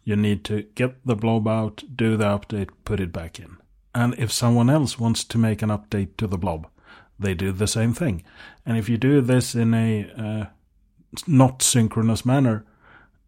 you 0.04 0.16
need 0.16 0.46
to 0.46 0.62
get 0.76 1.06
the 1.06 1.16
blob 1.16 1.48
out, 1.48 1.84
do 1.96 2.16
the 2.16 2.26
update, 2.26 2.70
put 2.86 3.00
it 3.00 3.12
back 3.12 3.40
in. 3.40 3.58
And 3.96 4.14
if 4.20 4.32
someone 4.32 4.70
else 4.70 5.00
wants 5.00 5.24
to 5.24 5.38
make 5.40 5.64
an 5.64 5.70
update 5.70 6.18
to 6.18 6.28
the 6.28 6.38
blob, 6.38 6.68
they 7.20 7.34
do 7.34 7.52
the 7.52 7.68
same 7.68 7.94
thing. 7.94 8.24
And 8.66 8.78
if 8.78 8.88
you 8.88 8.98
do 8.98 9.22
this 9.22 9.56
in 9.56 9.74
a 9.74 10.12
uh, 10.16 10.46
not 11.26 11.64
synchronous 11.64 12.24
manner, 12.24 12.64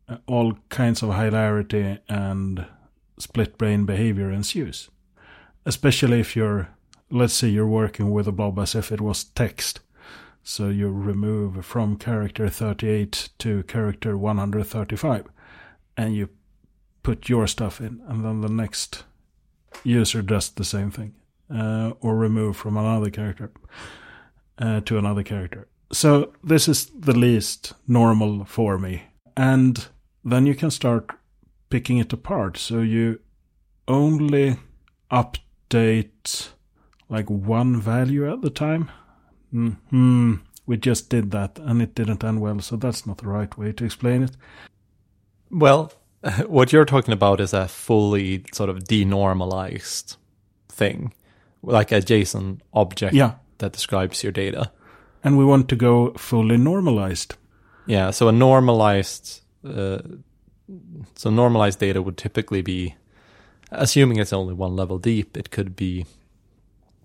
uh, 0.08 0.18
all 0.28 0.60
kinds 0.70 1.02
of 1.02 1.16
hilarity 1.16 1.98
and 2.08 2.68
split 3.18 3.58
brain 3.58 3.86
behavior 3.86 4.32
ensues. 4.32 4.90
Especially 5.66 6.20
if 6.20 6.36
you're, 6.36 6.70
let's 7.10 7.34
say, 7.34 7.48
you're 7.48 7.68
working 7.68 8.12
with 8.12 8.28
a 8.28 8.32
blob 8.32 8.60
as 8.60 8.76
if 8.76 8.92
it 8.92 9.02
was 9.02 9.24
text. 9.24 9.80
So 10.50 10.70
you 10.70 10.90
remove 10.90 11.64
from 11.64 11.96
character 11.96 12.50
38 12.50 13.30
to 13.38 13.62
character 13.64 14.18
135 14.18 15.28
and 15.96 16.16
you 16.16 16.30
put 17.04 17.30
your 17.30 17.46
stuff 17.46 17.80
in, 17.80 18.02
and 18.08 18.26
then 18.26 18.42
the 18.42 18.50
next 18.50 19.04
user 19.84 20.24
does 20.24 20.50
the 20.50 20.64
same 20.64 20.90
thing, 20.90 21.14
uh, 21.54 21.92
or 22.02 22.18
remove 22.18 22.58
from 22.58 22.78
another 22.78 23.12
character 23.12 23.52
uh, 24.58 24.82
to 24.82 24.98
another 24.98 25.22
character. 25.22 25.68
So 25.94 26.34
this 26.44 26.68
is 26.68 26.88
the 26.98 27.16
least 27.16 27.74
normal 27.88 28.44
for 28.46 28.80
me. 28.80 29.04
And 29.38 29.88
then 30.26 30.48
you 30.48 30.56
can 30.56 30.72
start 30.72 31.12
picking 31.70 32.00
it 32.00 32.12
apart. 32.12 32.58
So 32.58 32.80
you 32.80 33.20
only 33.88 34.58
update 35.12 36.50
like 37.08 37.30
one 37.30 37.80
value 37.80 38.32
at 38.34 38.42
the 38.42 38.50
time. 38.50 38.90
Hmm, 39.52 40.36
we 40.66 40.78
just 40.78 41.10
did 41.10 41.32
that 41.32 41.58
and 41.60 41.82
it 41.82 41.96
didn't 41.96 42.24
end 42.24 42.42
well, 42.42 42.60
so 42.60 42.76
that's 42.76 43.06
not 43.06 43.18
the 43.18 43.28
right 43.28 43.58
way 43.58 43.72
to 43.72 43.86
explain 43.86 44.24
it. 44.24 44.32
Well, 45.50 45.92
what 46.48 46.72
you're 46.72 46.86
talking 46.86 47.14
about 47.14 47.40
is 47.40 47.54
a 47.54 47.68
fully 47.68 48.44
sort 48.54 48.70
of 48.70 48.84
denormalized 48.84 50.18
thing, 50.68 51.14
like 51.64 51.92
a 51.92 52.02
JSON 52.02 52.60
object 52.74 53.14
yeah. 53.14 53.36
that 53.58 53.74
describes 53.74 54.24
your 54.24 54.32
data. 54.32 54.72
And 55.24 55.38
we 55.38 55.46
want 55.46 55.68
to 55.70 55.76
go 55.76 56.14
fully 56.14 56.58
normalized. 56.58 57.36
Yeah, 57.86 58.12
so 58.12 58.28
a 58.28 58.32
normalized, 58.32 59.42
uh, 59.68 60.00
so 61.16 61.30
normalized 61.30 61.80
data 61.80 62.02
would 62.02 62.18
typically 62.18 62.62
be, 62.62 62.96
assuming 63.72 64.20
it's 64.20 64.32
only 64.32 64.54
one 64.54 64.76
level 64.76 65.00
deep, 65.00 65.36
it 65.36 65.50
could 65.50 65.76
be 65.76 66.06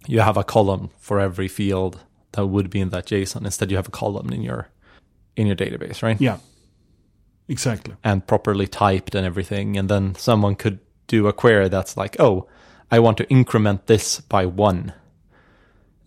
you 0.06 0.20
have 0.20 0.36
a 0.36 0.44
column 0.44 0.90
for 0.98 1.18
every 1.18 1.48
field 1.48 2.00
that 2.34 2.46
would 2.46 2.70
be 2.70 2.80
in 2.80 2.90
that 2.90 3.06
JSON. 3.06 3.44
Instead, 3.44 3.70
you 3.70 3.76
have 3.76 3.88
a 3.88 3.92
column 3.92 4.32
in 4.32 4.42
your 4.42 4.68
in 5.36 5.46
your 5.46 5.56
database, 5.56 6.02
right? 6.02 6.20
Yeah. 6.20 6.38
Exactly. 7.48 7.94
And 8.02 8.26
properly 8.26 8.66
typed 8.66 9.14
and 9.14 9.26
everything. 9.26 9.76
And 9.76 9.88
then 9.88 10.14
someone 10.14 10.54
could 10.54 10.78
do 11.06 11.26
a 11.26 11.32
query 11.32 11.68
that's 11.68 11.96
like, 11.96 12.16
oh, 12.18 12.48
I 12.90 12.98
want 13.00 13.18
to 13.18 13.28
increment 13.28 13.86
this 13.86 14.20
by 14.20 14.46
one. 14.46 14.92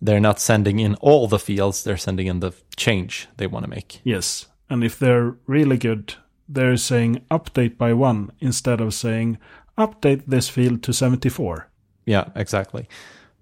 They're 0.00 0.20
not 0.20 0.40
sending 0.40 0.78
in 0.78 0.94
all 0.96 1.26
the 1.28 1.38
fields, 1.38 1.82
they're 1.82 1.96
sending 1.96 2.26
in 2.26 2.40
the 2.40 2.52
change 2.76 3.28
they 3.36 3.46
want 3.46 3.64
to 3.64 3.70
make. 3.70 4.00
Yes. 4.04 4.46
And 4.70 4.84
if 4.84 4.98
they're 4.98 5.36
really 5.46 5.76
good, 5.76 6.14
they're 6.48 6.76
saying 6.76 7.24
update 7.30 7.76
by 7.76 7.92
one 7.92 8.30
instead 8.40 8.80
of 8.80 8.94
saying 8.94 9.38
update 9.76 10.24
this 10.26 10.48
field 10.48 10.82
to 10.84 10.92
74. 10.92 11.68
Yeah, 12.06 12.30
exactly. 12.34 12.88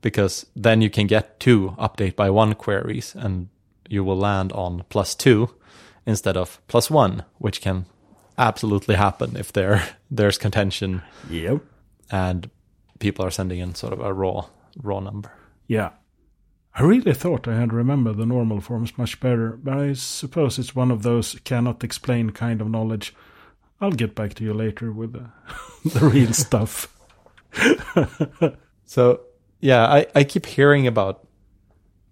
Because 0.03 0.47
then 0.55 0.83
you 0.83 0.91
can 0.91 1.07
get 1.07 1.41
two 1.41 1.75
update 1.79 2.15
by 2.17 2.31
one 2.31 2.55
queries 2.55 3.15
and 3.15 3.49
you 3.89 4.05
will 4.05 4.17
land 4.19 4.53
on 4.53 4.85
plus 4.89 5.15
two 5.15 5.55
instead 6.07 6.37
of 6.37 6.61
plus 6.69 6.91
one, 6.91 7.25
which 7.39 7.61
can 7.61 7.87
absolutely 8.39 8.95
happen 8.95 9.37
if 9.37 9.53
there 9.53 9.83
there's 10.11 10.39
contention 10.39 11.03
Yep. 11.31 11.63
and 12.11 12.51
people 12.99 13.25
are 13.25 13.31
sending 13.31 13.59
in 13.61 13.75
sort 13.75 13.93
of 13.93 14.01
a 14.01 14.13
raw 14.13 14.45
raw 14.83 15.01
number. 15.01 15.33
Yeah. 15.67 15.91
I 16.79 16.83
really 16.83 17.15
thought 17.15 17.49
I 17.49 17.57
had 17.59 17.73
remembered 17.73 18.19
the 18.19 18.27
normal 18.27 18.61
forms 18.61 18.99
much 18.99 19.19
better, 19.19 19.59
but 19.63 19.79
I 19.79 19.95
suppose 19.95 20.59
it's 20.59 20.77
one 20.77 20.91
of 20.91 21.03
those 21.03 21.41
cannot 21.45 21.83
explain 21.83 22.31
kind 22.31 22.61
of 22.61 22.69
knowledge. 22.69 23.15
I'll 23.81 23.93
get 23.93 24.15
back 24.15 24.35
to 24.35 24.45
you 24.45 24.53
later 24.53 24.93
with 24.93 25.13
the, 25.15 25.31
the 25.99 26.07
real 26.07 26.33
stuff. 26.35 26.89
So 28.89 29.21
yeah, 29.61 29.87
I, 29.87 30.07
I 30.15 30.25
keep 30.25 30.47
hearing 30.47 30.87
about 30.87 31.27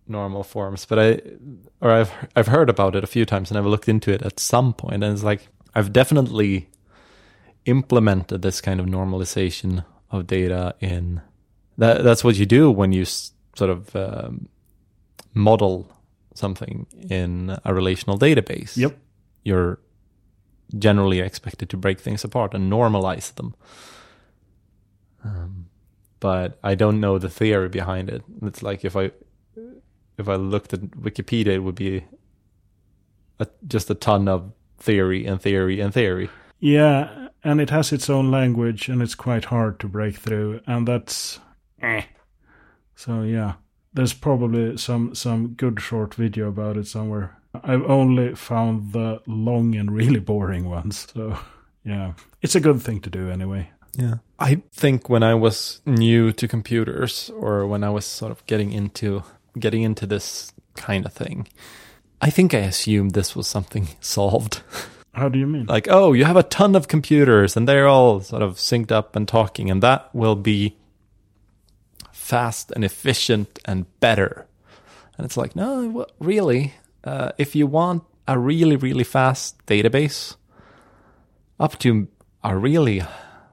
normal 0.07 0.42
forms, 0.42 0.85
but 0.85 0.98
I 0.98 1.20
or 1.80 1.90
I've 1.90 2.12
I've 2.37 2.48
heard 2.48 2.70
about 2.70 2.96
it 2.96 3.04
a 3.04 3.07
few 3.07 3.24
times 3.24 3.50
and 3.50 3.59
I've 3.59 3.66
looked 3.66 3.88
into 3.88 4.12
it 4.12 4.22
at 4.22 4.40
some 4.40 4.72
point, 4.72 5.02
and 5.02 5.12
it's 5.12 5.22
like 5.22 5.48
I've 5.74 5.92
definitely 5.92 6.68
implemented 7.66 8.42
this 8.42 8.61
kind 8.61 8.80
of 8.80 8.87
normalization 8.87 9.85
of 10.11 10.26
data 10.26 10.74
in 10.80 11.20
that. 11.78 12.04
That's 12.04 12.24
what 12.24 12.37
you 12.37 12.46
do 12.46 12.70
when 12.70 12.92
you 12.92 13.04
sort 13.04 13.70
of 13.70 13.94
um, 13.96 14.48
model 15.33 15.90
something 16.35 16.87
in 17.09 17.57
a 17.64 17.74
relational 17.74 18.18
database. 18.18 18.76
Yep. 18.76 18.98
You're 19.44 19.78
generally 20.78 21.20
expected 21.20 21.68
to 21.70 21.76
break 21.76 22.00
things 22.00 22.24
apart 22.24 22.54
and 22.54 22.72
normalize 22.72 23.35
them. 23.35 23.54
Um, 25.24 25.66
but 26.25 26.59
I 26.63 26.75
don't 26.75 27.01
know 27.01 27.19
the 27.19 27.29
theory 27.29 27.69
behind 27.69 28.09
it. 28.09 28.23
It's 28.41 28.63
like 28.63 28.83
if 28.83 28.97
I 28.97 29.11
if 30.17 30.27
I 30.27 30.37
looked 30.37 30.73
at 30.73 30.81
Wikipedia, 30.93 31.49
it 31.49 31.59
would 31.59 31.75
be 31.75 32.07
a, 33.39 33.47
just 33.67 33.91
a 33.91 33.95
ton 33.95 34.27
of 34.27 34.51
theory 34.79 35.27
and 35.27 35.39
theory 35.39 35.81
and 35.81 35.93
theory. 35.93 36.31
Yeah, 36.61 37.29
and 37.43 37.61
it 37.61 37.69
has 37.69 37.93
its 37.93 38.09
own 38.09 38.31
language, 38.31 38.89
and 38.89 39.03
it's 39.03 39.15
quite 39.15 39.45
hard 39.45 39.79
to 39.81 39.87
break 39.87 40.17
through, 40.17 40.63
and 40.67 40.89
that's 40.89 41.41
eh. 41.83 42.05
So 42.95 43.21
yeah, 43.21 43.57
there's 43.93 44.15
probably 44.15 44.79
some 44.79 45.15
some 45.15 45.49
good 45.49 45.79
short 45.79 46.15
video 46.15 46.49
about 46.49 46.79
it 46.79 46.87
somewhere. 46.87 47.37
I've 47.53 47.85
only 47.85 48.35
found 48.35 48.95
the 48.95 49.21
long 49.27 49.75
and 49.75 49.91
really 49.91 50.21
boring 50.21 50.71
ones. 50.71 51.07
So 51.13 51.39
yeah, 51.85 52.15
it's 52.41 52.57
a 52.57 52.61
good 52.61 52.81
thing 52.81 53.03
to 53.03 53.11
do 53.11 53.29
anyway. 53.29 53.69
Yeah. 53.96 54.16
I 54.38 54.62
think 54.72 55.09
when 55.09 55.22
I 55.22 55.35
was 55.35 55.80
new 55.87 56.33
to 56.33 56.48
computers 56.48 57.30
or 57.30 57.66
when 57.66 57.85
I 57.85 57.90
was 57.90 58.04
sort 58.04 58.33
of 58.33 58.44
getting 58.46 58.72
into 58.72 59.22
getting 59.59 59.83
into 59.83 60.07
this 60.07 60.52
kind 60.74 61.07
of 61.07 61.12
thing, 61.12 61.48
I 62.20 62.30
think 62.30 62.54
I 62.54 62.59
assumed 62.59 63.12
this 63.12 63.37
was 63.37 63.46
something 63.46 63.88
solved. 64.00 64.62
How 65.12 65.28
do 65.28 65.38
you 65.38 65.46
mean? 65.46 65.66
like, 65.66 65.87
oh, 65.88 66.12
you 66.12 66.24
have 66.24 66.37
a 66.37 66.42
ton 66.42 66.74
of 66.74 66.88
computers 66.88 67.57
and 67.57 67.68
they're 67.68 67.87
all 67.87 68.20
sort 68.20 68.42
of 68.42 68.57
synced 68.57 68.90
up 68.90 69.14
and 69.14 69.28
talking, 69.28 69.70
and 69.70 69.80
that 69.83 70.12
will 70.12 70.35
be 70.35 70.76
fast 72.12 72.72
and 72.72 72.85
efficient 72.85 73.61
and 73.64 73.87
better. 74.00 74.46
And 75.16 75.24
it's 75.24 75.37
like, 75.37 75.54
no, 75.54 75.88
well, 75.88 76.11
really, 76.18 76.74
uh, 77.04 77.30
if 77.38 77.54
you 77.54 77.68
want 77.68 78.02
a 78.26 78.38
really, 78.38 78.74
really 78.74 79.04
fast 79.04 79.64
database 79.66 80.37
up 81.61 81.78
to 81.80 82.09
a 82.42 82.57
really 82.57 83.02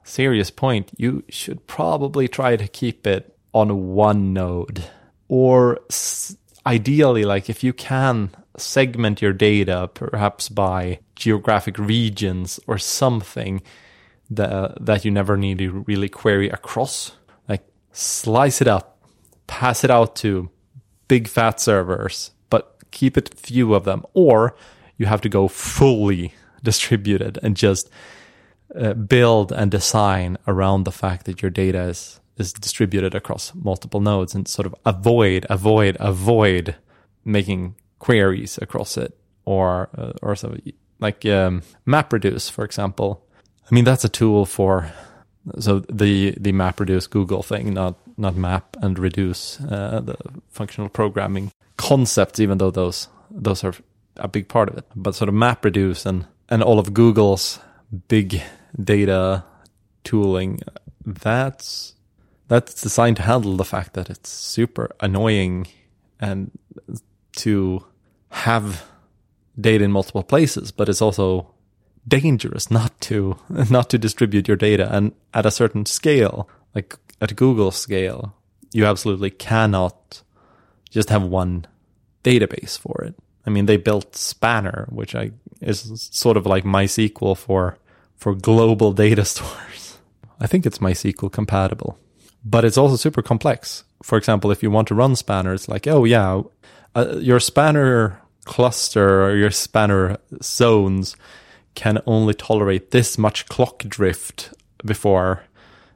serious 0.04 0.50
point, 0.50 0.90
you 0.96 1.24
should 1.28 1.66
probably 1.66 2.28
try 2.28 2.56
to 2.56 2.68
keep 2.68 3.06
it 3.06 3.36
on 3.54 3.94
one 3.94 4.32
node. 4.32 4.84
Or 5.28 5.80
ideally, 6.66 7.24
like 7.24 7.48
if 7.48 7.64
you 7.64 7.72
can 7.72 8.30
segment 8.56 9.22
your 9.22 9.32
data 9.32 9.90
perhaps 9.94 10.48
by 10.48 10.98
geographic 11.16 11.78
regions 11.78 12.60
or 12.66 12.78
something 12.78 13.62
that, 14.30 14.84
that 14.84 15.04
you 15.04 15.10
never 15.10 15.36
need 15.36 15.58
to 15.58 15.84
really 15.86 16.08
query 16.08 16.48
across, 16.48 17.12
like 17.48 17.64
slice 17.92 18.60
it 18.60 18.68
up, 18.68 18.98
pass 19.46 19.84
it 19.84 19.90
out 19.90 20.16
to 20.16 20.50
big 21.08 21.28
fat 21.28 21.60
servers, 21.60 22.30
but 22.50 22.76
keep 22.90 23.16
it 23.16 23.34
few 23.34 23.74
of 23.74 23.84
them. 23.84 24.04
Or 24.14 24.54
you 24.96 25.06
have 25.06 25.20
to 25.22 25.28
go 25.28 25.48
fully 25.48 26.34
distributed 26.62 27.38
and 27.42 27.56
just 27.56 27.90
uh, 28.74 28.94
build 28.94 29.52
and 29.52 29.70
design 29.70 30.38
around 30.46 30.84
the 30.84 30.92
fact 30.92 31.26
that 31.26 31.42
your 31.42 31.50
data 31.50 31.82
is 31.82 32.20
is 32.38 32.52
distributed 32.52 33.14
across 33.14 33.52
multiple 33.54 34.00
nodes 34.00 34.34
and 34.34 34.48
sort 34.48 34.66
of 34.66 34.74
avoid 34.86 35.46
avoid 35.50 35.96
avoid 36.00 36.74
making 37.24 37.74
queries 37.98 38.58
across 38.62 38.96
it 38.96 39.16
or 39.44 39.88
uh, 39.96 40.12
or 40.22 40.34
so 40.34 40.56
like 41.00 41.24
um, 41.26 41.62
MapReduce 41.86 42.50
for 42.50 42.64
example. 42.64 43.24
I 43.70 43.74
mean 43.74 43.84
that's 43.84 44.04
a 44.04 44.08
tool 44.08 44.46
for 44.46 44.92
so 45.58 45.80
the 45.80 46.32
the 46.32 46.52
MapReduce 46.52 47.10
Google 47.10 47.42
thing 47.42 47.74
not 47.74 47.96
not 48.16 48.36
map 48.36 48.76
and 48.80 48.98
reduce 48.98 49.60
uh, 49.60 50.00
the 50.02 50.16
functional 50.48 50.88
programming 50.88 51.52
concepts 51.76 52.40
even 52.40 52.58
though 52.58 52.70
those 52.70 53.08
those 53.30 53.64
are 53.64 53.74
a 54.16 54.28
big 54.28 54.48
part 54.48 54.68
of 54.68 54.78
it. 54.78 54.84
But 54.94 55.14
sort 55.14 55.28
of 55.28 55.34
MapReduce 55.34 56.06
and 56.06 56.26
and 56.48 56.62
all 56.62 56.78
of 56.78 56.94
Google's 56.94 57.58
big 58.08 58.40
data 58.80 59.44
tooling 60.04 60.60
that's 61.04 61.94
that's 62.48 62.82
designed 62.82 63.16
to 63.16 63.22
handle 63.22 63.56
the 63.56 63.64
fact 63.64 63.94
that 63.94 64.10
it's 64.10 64.30
super 64.30 64.90
annoying 65.00 65.66
and 66.20 66.50
to 67.32 67.84
have 68.30 68.84
data 69.60 69.84
in 69.84 69.92
multiple 69.92 70.22
places 70.22 70.70
but 70.70 70.88
it's 70.88 71.02
also 71.02 71.52
dangerous 72.06 72.70
not 72.70 72.98
to 73.00 73.36
not 73.70 73.90
to 73.90 73.98
distribute 73.98 74.48
your 74.48 74.56
data. 74.56 74.88
And 74.92 75.12
at 75.34 75.46
a 75.46 75.50
certain 75.50 75.86
scale 75.86 76.48
like 76.74 76.96
at 77.20 77.36
Google 77.36 77.70
scale 77.70 78.34
you 78.72 78.86
absolutely 78.86 79.30
cannot 79.30 80.22
just 80.90 81.10
have 81.10 81.22
one 81.22 81.66
database 82.24 82.78
for 82.78 83.02
it. 83.04 83.14
I 83.46 83.50
mean 83.50 83.66
they 83.66 83.76
built 83.76 84.16
spanner 84.16 84.88
which 84.90 85.14
i 85.14 85.30
is 85.60 86.08
sort 86.10 86.36
of 86.36 86.46
like 86.46 86.64
mysql 86.64 87.36
for 87.36 87.78
for 88.16 88.34
global 88.34 88.92
data 88.92 89.24
stores. 89.32 89.98
I 90.40 90.46
think 90.46 90.66
it's 90.66 90.78
MySQL 90.78 91.30
compatible, 91.30 91.98
but 92.44 92.64
it's 92.64 92.78
also 92.78 92.96
super 92.96 93.22
complex. 93.22 93.84
For 94.02 94.18
example, 94.18 94.50
if 94.50 94.62
you 94.62 94.70
want 94.70 94.88
to 94.88 94.94
run 94.94 95.14
Spanner, 95.14 95.54
it's 95.54 95.68
like, 95.68 95.86
oh 95.86 96.04
yeah, 96.04 96.42
uh, 96.94 97.16
your 97.18 97.38
Spanner 97.38 98.20
cluster 98.44 99.24
or 99.24 99.36
your 99.36 99.50
Spanner 99.50 100.18
zones 100.42 101.16
can 101.74 102.00
only 102.06 102.34
tolerate 102.34 102.90
this 102.90 103.16
much 103.16 103.46
clock 103.46 103.78
drift 103.84 104.52
before 104.84 105.44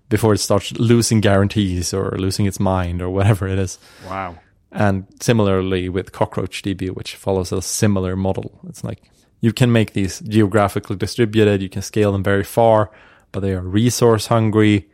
before 0.09 0.33
it 0.33 0.39
starts 0.39 0.73
losing 0.79 1.21
guarantees 1.21 1.93
or 1.93 2.17
losing 2.17 2.47
its 2.47 2.61
mind 2.61 3.03
or 3.03 3.11
whatever 3.11 3.49
it 3.49 3.59
is. 3.59 3.77
Wow. 4.07 4.39
And 4.71 5.07
similarly 5.21 5.89
with 5.89 6.13
CockroachDB, 6.13 6.91
which 6.91 7.17
follows 7.17 7.51
a 7.51 7.61
similar 7.61 8.15
model. 8.15 8.61
It's 8.69 8.85
like 8.85 9.03
you 9.41 9.53
can 9.53 9.71
make 9.71 9.93
these 9.93 10.21
geographically 10.21 10.97
distributed, 10.97 11.63
you 11.63 11.69
can 11.69 11.83
scale 11.83 12.13
them 12.13 12.23
very 12.23 12.45
far, 12.45 12.91
but 13.33 13.41
they 13.41 13.53
are 13.53 13.63
resource 13.63 14.27
hungry, 14.29 14.89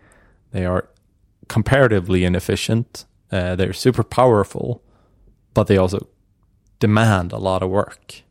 they 0.50 0.64
are 0.66 0.88
comparatively 1.48 2.24
inefficient, 2.24 3.04
uh, 3.30 3.54
they're 3.56 3.72
super 3.72 4.02
powerful, 4.02 4.82
but 5.54 5.66
they 5.66 5.76
also 5.76 6.06
demand 6.78 7.32
a 7.32 7.38
lot 7.38 7.62
of 7.62 7.70
work. 7.70 8.22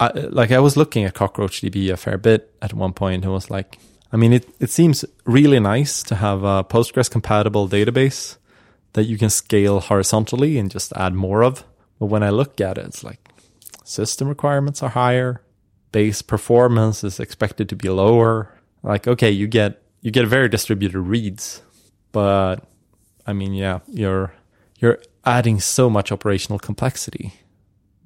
I, 0.00 0.10
like 0.12 0.52
I 0.52 0.60
was 0.60 0.76
looking 0.76 1.04
at 1.04 1.14
CockroachDB 1.14 1.92
a 1.92 1.96
fair 1.96 2.18
bit 2.18 2.54
at 2.62 2.72
one 2.72 2.92
point 2.92 3.24
and 3.24 3.32
was 3.32 3.50
like, 3.50 3.78
I 4.12 4.16
mean, 4.16 4.32
it, 4.32 4.48
it 4.60 4.70
seems 4.70 5.04
really 5.24 5.60
nice 5.60 6.02
to 6.04 6.14
have 6.14 6.42
a 6.44 6.64
Postgres 6.64 7.10
compatible 7.10 7.68
database 7.68 8.38
that 8.94 9.04
you 9.04 9.18
can 9.18 9.28
scale 9.28 9.80
horizontally 9.80 10.56
and 10.56 10.70
just 10.70 10.92
add 10.94 11.14
more 11.14 11.42
of. 11.42 11.64
But 11.98 12.06
when 12.06 12.22
I 12.22 12.30
look 12.30 12.60
at 12.60 12.78
it, 12.78 12.86
it's 12.86 13.04
like 13.04 13.20
system 13.84 14.28
requirements 14.28 14.82
are 14.82 14.90
higher, 14.90 15.42
base 15.92 16.22
performance 16.22 17.04
is 17.04 17.20
expected 17.20 17.68
to 17.68 17.76
be 17.76 17.88
lower. 17.88 18.54
Like, 18.82 19.06
okay, 19.06 19.30
you 19.30 19.46
get 19.46 19.82
you 20.00 20.10
get 20.10 20.26
very 20.26 20.48
distributed 20.48 21.00
reads, 21.00 21.62
but 22.12 22.56
I 23.26 23.32
mean, 23.32 23.54
yeah, 23.54 23.80
you're 23.88 24.32
you're 24.78 24.98
adding 25.24 25.60
so 25.60 25.90
much 25.90 26.12
operational 26.12 26.58
complexity 26.58 27.34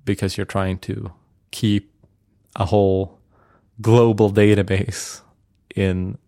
because 0.05 0.37
you're 0.37 0.47
trying 0.47 0.79
to 0.79 1.13
keep 1.51 1.93
a 2.57 2.67
whole 2.67 3.21
global 3.81 4.33
database 4.33 5.21
in 5.75 6.19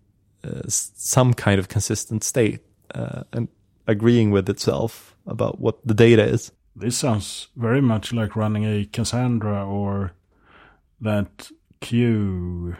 uh, 0.44 0.62
some 0.66 1.34
kind 1.34 1.58
of 1.58 1.68
consistent 1.68 2.22
state 2.24 2.60
uh, 2.94 3.24
and 3.32 3.48
agreeing 3.86 4.30
with 4.30 4.48
itself 4.48 5.16
about 5.26 5.60
what 5.60 5.86
the 5.86 5.94
data 5.94 6.24
is. 6.24 6.52
This 6.76 6.96
sounds 6.96 7.48
very 7.56 7.80
much 7.80 8.12
like 8.12 8.36
running 8.36 8.64
a 8.64 8.84
Cassandra 8.84 9.64
or 9.64 10.12
that 11.04 11.50
Q, 11.80 12.76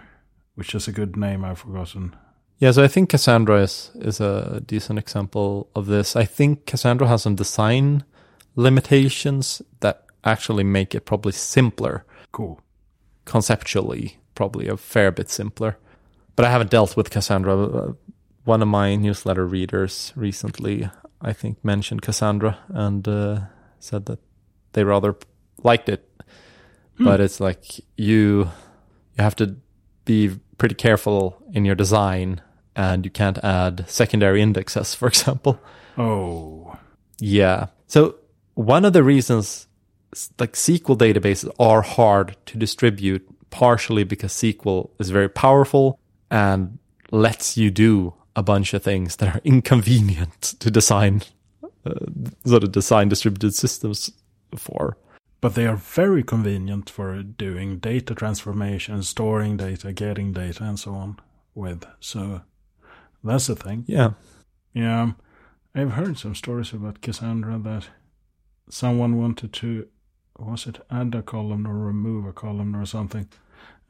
which 0.57 0.75
is 0.75 0.89
a 0.89 0.93
good 0.93 1.17
name 1.17 1.45
I've 1.45 1.61
forgotten. 1.61 2.17
Yeah, 2.59 2.73
so 2.73 2.85
I 2.85 2.89
think 2.89 3.11
Cassandra 3.11 3.63
is, 3.63 3.91
is 3.95 4.21
a 4.21 4.61
decent 4.67 4.99
example 4.99 5.69
of 5.75 5.87
this. 5.87 6.17
I 6.17 6.25
think 6.25 6.67
Cassandra 6.67 7.07
has 7.09 7.23
some 7.23 7.35
design 7.37 8.05
limitations 8.57 9.63
that 9.81 10.05
actually 10.23 10.65
make 10.65 10.95
it 10.95 11.05
probably 11.05 11.33
simpler. 11.33 12.05
Cool. 12.33 12.61
Conceptually, 13.25 14.19
probably 14.35 14.69
a 14.69 14.77
fair 14.77 15.11
bit 15.11 15.31
simpler. 15.31 15.77
But 16.37 16.47
I 16.47 16.51
haven't 16.51 16.71
dealt 16.71 16.97
with 16.97 17.11
Cassandra. 17.11 17.57
Uh, 17.57 17.93
One 18.45 18.63
of 18.63 18.69
my 18.69 18.97
newsletter 18.97 19.47
readers 19.47 20.13
recently, 20.17 20.91
I 21.21 21.33
think, 21.33 21.65
mentioned 21.65 22.03
Cassandra 22.03 22.59
and 22.69 23.09
uh, 23.09 23.41
said 23.81 24.05
that 24.07 24.19
they 24.73 24.85
rather 24.85 25.15
liked 25.63 25.89
it. 25.89 26.03
But 26.99 27.21
it's 27.21 27.41
like 27.41 27.81
you 27.97 28.51
you 29.17 29.23
have 29.23 29.37
to 29.37 29.57
be 30.05 30.39
pretty 30.59 30.75
careful 30.75 31.43
in 31.53 31.65
your 31.65 31.75
design 31.75 32.41
and 32.77 33.05
you 33.05 33.11
can't 33.11 33.39
add 33.39 33.85
secondary 33.89 34.43
indexes, 34.43 34.95
for 35.01 35.09
example. 35.09 35.61
Oh. 35.97 36.77
Yeah. 37.19 37.67
So 37.87 38.17
one 38.55 38.85
of 38.85 38.93
the 38.93 39.03
reasons 39.03 39.67
like 40.39 40.53
SQL 40.53 40.97
databases 40.97 41.51
are 41.59 41.83
hard 41.83 42.37
to 42.47 42.57
distribute 42.57 43.27
partially 43.51 44.05
because 44.05 44.33
SQL 44.33 44.91
is 44.99 45.11
very 45.11 45.29
powerful 45.29 45.99
and 46.31 46.79
lets 47.11 47.57
you 47.57 47.71
do 47.71 48.15
a 48.37 48.43
bunch 48.43 48.75
of 48.75 48.83
things 48.83 49.17
that 49.17 49.35
are 49.35 49.41
inconvenient 49.45 50.41
to 50.61 50.71
design 50.71 51.23
uh, 51.87 51.93
sort 52.45 52.65
of 52.65 52.73
design 52.73 53.09
distributed 53.09 53.55
systems 53.55 54.11
for. 54.57 54.97
But 55.45 55.57
they 55.57 55.67
are 55.67 55.77
very 55.77 56.23
convenient 56.23 56.89
for 56.89 57.23
doing 57.23 57.79
data 57.79 58.15
transformation, 58.15 59.03
storing 59.03 59.59
data, 59.59 59.93
getting 59.93 60.33
data, 60.33 60.65
and 60.65 60.81
so 60.81 60.93
on 60.93 61.19
with. 61.55 61.85
So 62.01 62.41
that's 63.23 63.49
the 63.49 63.55
thing. 63.55 63.85
Yeah. 63.87 64.13
Yeah, 64.73 65.13
I've 65.75 65.93
heard 65.93 66.17
some 66.17 66.35
stories 66.35 66.73
about 66.73 67.03
Cassandra 67.03 67.59
that 67.59 67.89
someone 68.71 69.19
wanted 69.19 69.53
to, 69.53 69.87
was 70.39 70.67
it 70.67 70.79
add 70.91 71.15
a 71.15 71.21
column 71.21 71.67
or 71.67 71.77
remove 71.77 72.25
a 72.25 72.33
column 72.33 72.75
or 72.75 72.87
something, 72.87 73.29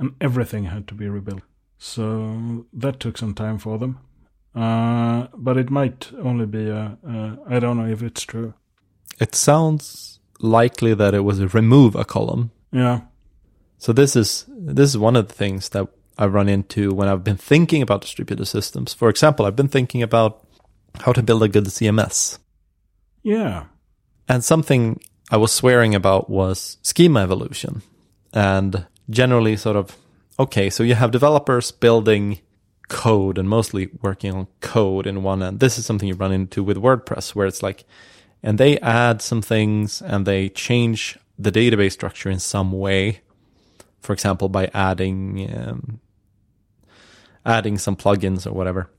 and 0.01 0.17
everything 0.21 0.64
had 0.64 0.88
to 0.88 0.95
be 0.95 1.09
rebuilt. 1.09 1.45
So 1.79 2.67
that 2.73 2.99
took 2.99 3.17
some 3.17 3.33
time 3.33 3.59
for 3.59 3.79
them. 3.79 4.01
Uh, 4.57 5.29
but 5.37 5.57
it 5.57 5.71
might 5.71 6.11
only 6.19 6.47
be 6.47 6.69
a, 6.69 6.99
a, 7.07 7.38
I 7.49 7.61
don't 7.61 7.77
know 7.77 7.87
if 7.87 8.03
it's 8.03 8.25
true. 8.25 8.55
It 9.21 9.37
sounds 9.37 10.19
likely 10.40 10.94
that 10.94 11.14
it 11.14 11.20
was 11.20 11.40
a 11.40 11.49
remove 11.49 11.94
a 11.94 12.05
column. 12.05 12.51
Yeah, 12.73 13.01
So 13.79 13.92
this 13.92 14.16
is 14.16 14.47
this 14.49 14.90
is 14.90 14.99
one 14.99 15.16
of 15.16 15.29
the 15.29 15.35
things 15.35 15.68
that 15.70 15.87
I 16.18 16.27
run 16.27 16.49
into 16.49 16.92
when 16.92 17.09
I've 17.09 17.25
been 17.25 17.37
thinking 17.37 17.83
about 17.83 18.01
distributed 18.03 18.47
systems. 18.47 18.94
For 18.94 19.09
example, 19.09 19.47
I've 19.47 19.57
been 19.57 19.68
thinking 19.68 20.03
about 20.03 20.47
how 21.01 21.12
to 21.12 21.23
build 21.23 21.42
a 21.42 21.49
good 21.49 21.64
CMS. 21.66 22.38
yeah, 23.23 23.64
And 24.29 24.44
something 24.44 25.01
I 25.31 25.37
was 25.37 25.53
swearing 25.53 25.94
about 25.94 26.29
was 26.31 26.79
schema 26.83 27.20
evolution. 27.20 27.83
And 28.33 28.87
generally 29.11 29.57
sort 29.57 29.77
of 29.77 29.97
okay, 30.38 30.70
so 30.70 30.83
you 30.83 30.94
have 30.94 31.11
developers 31.12 31.70
building 31.70 32.40
code 32.88 33.38
and 33.38 33.49
mostly 33.49 33.88
working 34.03 34.35
on 34.35 34.47
code 34.61 35.07
in 35.07 35.23
one 35.23 35.42
end. 35.42 35.61
This 35.61 35.79
is 35.79 35.87
something 35.87 36.09
you 36.09 36.14
run 36.16 36.33
into 36.33 36.62
with 36.62 36.77
WordPress 36.77 37.35
where 37.35 37.47
it's 37.47 37.62
like 37.62 37.85
and 38.44 38.59
they 38.59 38.78
add 38.80 39.22
some 39.22 39.40
things 39.40 40.02
and 40.02 40.26
they 40.26 40.50
change 40.50 41.18
the 41.38 41.50
database 41.50 41.92
structure 41.92 42.28
in 42.28 42.38
some 42.38 42.70
way. 42.72 43.22
For 44.00 44.12
example, 44.12 44.50
by 44.50 44.70
adding 44.74 45.50
um, 45.57 46.00
adding 47.46 47.78
some 47.78 47.96
plugins 47.96 48.46
or 48.46 48.52
whatever. 48.52 48.90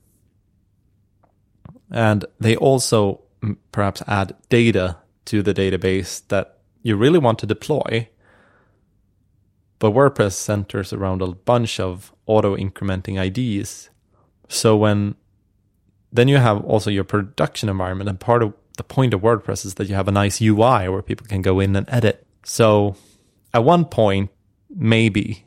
And 1.92 2.26
they 2.40 2.56
also 2.56 3.22
mm, 3.44 3.56
perhaps 3.72 4.02
add 4.08 4.36
data 4.50 4.98
to 5.26 5.44
the 5.44 5.54
database 5.54 6.28
that 6.30 6.58
you 6.82 6.96
really 6.96 7.20
want 7.20 7.38
to 7.40 7.46
deploy. 7.46 8.10
But 9.78 9.92
WordPress 9.92 10.34
centers 10.34 10.92
around 10.92 11.22
a 11.22 11.28
bunch 11.28 11.80
of 11.80 12.12
auto 12.26 12.58
incrementing 12.58 13.24
IDs. 13.24 13.92
So 14.50 14.76
when 14.76 15.16
then 16.12 16.28
you 16.28 16.38
have 16.38 16.64
also 16.66 16.90
your 16.90 17.04
production 17.04 17.70
environment, 17.70 18.10
and 18.10 18.20
part 18.20 18.42
of 18.42 18.54
the 18.76 18.84
point 18.84 19.14
of 19.14 19.22
WordPress 19.22 19.66
is 19.66 19.76
that 19.76 19.88
you 19.88 19.96
have 19.96 20.08
a 20.08 20.12
nice 20.12 20.42
UI 20.42 20.90
where 20.90 21.02
people 21.02 21.28
can 21.28 21.42
go 21.42 21.60
in 21.60 21.76
and 21.76 21.90
edit. 21.90 22.26
So 22.44 22.96
at 23.54 23.64
one 23.64 23.86
point, 23.86 24.30
maybe 24.70 25.46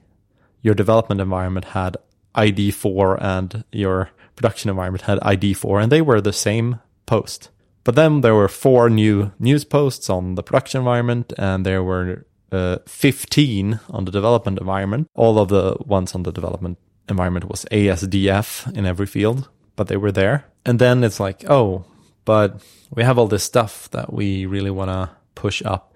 your 0.63 0.75
development 0.75 1.21
environment 1.21 1.67
had 1.67 1.97
ID4 2.35 3.23
and 3.23 3.65
your 3.73 4.11
production 4.37 4.71
environment 4.71 5.03
had 5.03 5.19
ID4, 5.21 5.83
and 5.83 5.93
they 5.93 6.01
were 6.01 6.21
the 6.21 6.33
same 6.33 6.81
post. 7.07 7.51
But 7.85 7.95
then 7.95 8.21
there 8.21 8.35
were 8.35 8.49
four 8.49 8.91
new 8.91 9.33
news 9.39 9.65
posts 9.65 10.11
on 10.11 10.35
the 10.35 10.43
production 10.43 10.81
environment, 10.81 11.33
and 11.39 11.65
there 11.65 11.83
were 11.83 12.27
uh, 12.53 12.79
15 12.87 13.81
on 13.91 14.05
the 14.05 14.13
development 14.13 14.59
environment. 14.59 15.09
All 15.15 15.39
of 15.39 15.49
the 15.49 15.77
ones 15.81 16.15
on 16.15 16.23
the 16.23 16.33
development 16.33 16.79
environment 17.09 17.49
was 17.49 17.65
ASDF 17.71 18.77
in 18.77 18.87
every 18.87 19.07
field, 19.07 19.49
but 19.77 19.89
they 19.89 19.97
were 19.97 20.13
there. 20.13 20.45
And 20.65 20.79
then 20.79 21.03
it's 21.03 21.21
like, 21.21 21.49
oh, 21.49 21.85
but 22.29 22.61
we 22.95 23.05
have 23.05 23.17
all 23.19 23.27
this 23.27 23.43
stuff 23.43 23.89
that 23.89 24.13
we 24.13 24.45
really 24.45 24.71
want 24.71 24.91
to 24.91 25.09
push 25.35 25.63
up. 25.65 25.95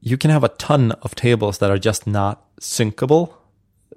You 0.00 0.16
can 0.16 0.30
have 0.30 0.42
a 0.42 0.48
ton 0.48 0.92
of 1.02 1.14
tables 1.14 1.58
that 1.58 1.70
are 1.70 1.76
just 1.76 2.06
not 2.06 2.46
syncable 2.58 3.34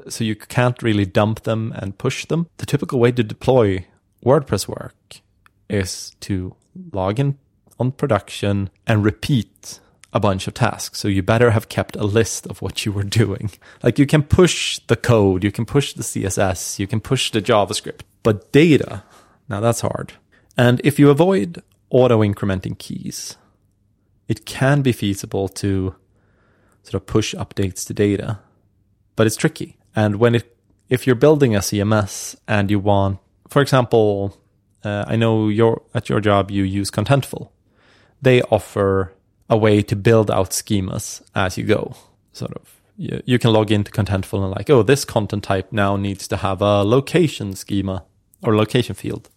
so 0.10 0.26
you 0.26 0.36
can't 0.36 0.84
really 0.84 1.06
dump 1.06 1.44
them 1.44 1.72
and 1.78 1.98
push 1.98 2.26
them. 2.26 2.50
The 2.58 2.66
typical 2.66 3.00
way 3.00 3.14
to 3.14 3.24
deploy 3.24 3.86
WordPress 4.26 4.68
work 4.68 5.22
is 5.70 6.12
to 6.20 6.54
log 6.92 7.18
in 7.18 7.38
on 7.80 7.94
production 7.94 8.70
and 8.86 9.06
repeat 9.06 9.80
a 10.12 10.20
bunch 10.20 10.50
of 10.50 10.56
tasks. 10.56 11.00
So 11.00 11.08
you 11.08 11.24
better 11.24 11.52
have 11.52 11.70
kept 11.70 11.96
a 11.96 12.04
list 12.04 12.46
of 12.48 12.62
what 12.62 12.86
you 12.86 12.92
were 12.92 13.04
doing. 13.22 13.52
Like 13.82 13.98
you 13.98 14.06
can 14.06 14.24
push 14.24 14.80
the 14.88 14.98
code, 14.98 15.46
you 15.46 15.52
can 15.54 15.66
push 15.66 15.94
the 15.94 16.04
CSS, 16.04 16.78
you 16.78 16.88
can 16.88 17.00
push 17.00 17.32
the 17.32 17.42
JavaScript, 17.42 18.02
but 18.22 18.52
data, 18.52 19.04
now 19.48 19.62
that's 19.62 19.80
hard. 19.80 20.12
And 20.60 20.82
if 20.84 21.00
you 21.00 21.10
avoid 21.10 21.64
auto 21.90 22.22
incrementing 22.22 22.78
keys, 22.78 23.38
it 24.28 24.46
can 24.46 24.82
be 24.82 24.92
feasible 24.92 25.48
to 25.50 25.96
sort 26.84 26.96
of 26.96 27.06
push 27.06 27.36
updates 27.36 27.86
to 27.88 27.94
data, 27.94 28.40
but 29.16 29.28
it's 29.28 29.36
tricky. 29.36 29.78
And 29.96 30.18
when 30.18 30.36
it, 30.36 30.56
if 30.88 31.06
you're 31.06 31.16
building 31.16 31.56
a 31.56 31.60
CMS 31.60 32.36
and 32.48 32.72
you 32.72 32.80
want, 32.80 33.20
for 33.48 33.62
example, 33.62 34.38
uh, 34.84 35.06
I 35.08 35.16
know 35.16 35.50
your 35.50 35.82
at 35.94 36.10
your 36.10 36.20
job 36.20 36.52
you 36.52 36.64
use 36.64 36.90
Contentful. 36.92 37.50
They 38.22 38.42
offer 38.44 39.14
a 39.50 39.58
way 39.58 39.82
to 39.82 39.96
build 39.96 40.30
out 40.30 40.52
schemas 40.52 41.22
as 41.36 41.58
you 41.58 41.64
go. 41.64 41.96
Sort 42.32 42.54
of, 42.54 42.80
you, 42.96 43.22
you 43.26 43.40
can 43.40 43.52
log 43.52 43.72
into 43.72 43.92
Contentful 43.92 44.42
and 44.44 44.52
like, 44.52 44.70
oh, 44.70 44.84
this 44.84 45.06
content 45.06 45.44
type 45.44 45.72
now 45.72 45.96
needs 45.96 46.28
to 46.28 46.38
have 46.38 46.62
a 46.62 46.84
location 46.84 47.56
schema 47.56 48.06
or 48.44 48.56
location 48.56 48.96
field. 48.96 49.30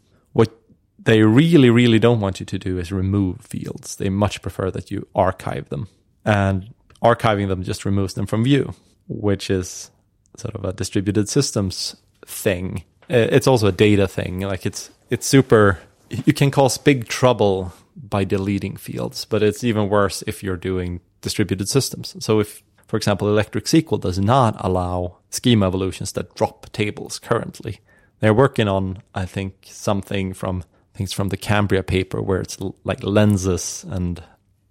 They 1.05 1.23
really, 1.23 1.71
really 1.71 1.99
don't 1.99 2.21
want 2.21 2.38
you 2.41 2.47
to 2.47 2.59
do 2.59 2.79
is 2.79 2.93
remove 2.93 3.41
fields. 3.41 3.97
They 3.97 4.09
much 4.09 4.41
prefer 4.43 4.71
that 4.71 4.91
you 4.91 5.09
archive 5.15 5.69
them, 5.69 5.88
and 6.25 6.73
archiving 7.03 7.49
them 7.49 7.62
just 7.62 7.85
removes 7.85 8.15
them 8.15 8.27
from 8.27 8.45
view, 8.45 8.75
which 9.09 9.51
is 9.51 9.91
sort 10.37 10.55
of 10.55 10.65
a 10.65 10.73
distributed 10.73 11.29
systems 11.29 11.97
thing. 12.27 12.85
Uh, 13.11 13.29
It's 13.31 13.47
also 13.47 13.66
a 13.66 13.72
data 13.72 14.07
thing. 14.07 14.41
Like 14.41 14.64
it's 14.64 14.91
it's 15.11 15.26
super. 15.26 15.79
You 16.09 16.33
can 16.33 16.51
cause 16.51 16.79
big 16.79 17.09
trouble 17.09 17.72
by 17.97 18.24
deleting 18.24 18.76
fields, 18.76 19.24
but 19.24 19.43
it's 19.43 19.64
even 19.64 19.89
worse 19.89 20.22
if 20.26 20.43
you're 20.43 20.57
doing 20.57 21.01
distributed 21.20 21.68
systems. 21.68 22.16
So 22.24 22.41
if, 22.41 22.62
for 22.87 22.97
example, 22.97 23.29
Electric 23.29 23.64
SQL 23.64 24.01
does 24.01 24.18
not 24.18 24.55
allow 24.59 25.18
schema 25.31 25.66
evolutions 25.66 26.12
that 26.12 26.35
drop 26.35 26.70
tables 26.72 27.18
currently, 27.18 27.81
they're 28.20 28.35
working 28.35 28.68
on 28.68 29.03
I 29.14 29.26
think 29.26 29.55
something 29.64 30.35
from 30.35 30.64
things 30.95 31.12
from 31.12 31.28
the 31.28 31.36
Cambria 31.36 31.82
paper 31.82 32.20
where 32.20 32.40
it's 32.40 32.59
like 32.84 33.03
lenses 33.03 33.84
and 33.88 34.22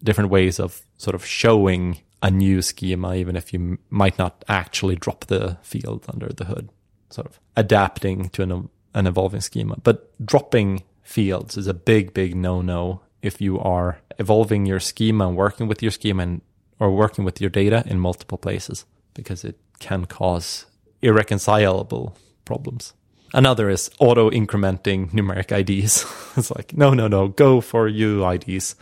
different 0.03 0.29
ways 0.29 0.59
of 0.59 0.81
sort 0.97 1.15
of 1.15 1.25
showing 1.25 1.99
a 2.21 2.29
new 2.29 2.61
schema, 2.61 3.15
even 3.15 3.35
if 3.35 3.53
you 3.53 3.79
might 3.89 4.17
not 4.17 4.45
actually 4.47 4.95
drop 4.95 5.25
the 5.25 5.57
field 5.61 6.05
under 6.07 6.29
the 6.29 6.45
hood, 6.45 6.69
sort 7.09 7.27
of 7.27 7.39
adapting 7.57 8.29
to 8.29 8.43
an, 8.43 8.69
an 8.93 9.07
evolving 9.07 9.41
schema. 9.41 9.77
But 9.83 10.13
dropping 10.23 10.83
fields 11.01 11.57
is 11.57 11.67
a 11.67 11.73
big, 11.73 12.13
big 12.13 12.35
no 12.35 12.61
no 12.61 13.01
if 13.21 13.41
you 13.41 13.59
are 13.59 13.99
evolving 14.19 14.65
your 14.65 14.79
schema 14.79 15.27
and 15.27 15.37
working 15.37 15.67
with 15.67 15.81
your 15.81 15.91
schema 15.91 16.23
and, 16.23 16.41
or 16.79 16.91
working 16.91 17.23
with 17.23 17.41
your 17.41 17.49
data 17.49 17.83
in 17.85 17.99
multiple 17.99 18.37
places 18.37 18.85
because 19.13 19.43
it 19.43 19.59
can 19.79 20.05
cause 20.05 20.65
irreconcilable 21.01 22.15
problems. 22.45 22.93
Another 23.33 23.69
is 23.69 23.89
auto 23.99 24.29
incrementing 24.29 25.11
numeric 25.11 25.51
IDs. 25.51 26.05
it's 26.37 26.51
like, 26.51 26.75
no, 26.75 26.93
no, 26.93 27.07
no, 27.07 27.27
go 27.29 27.61
for 27.61 27.89
UIDs. 27.89 28.75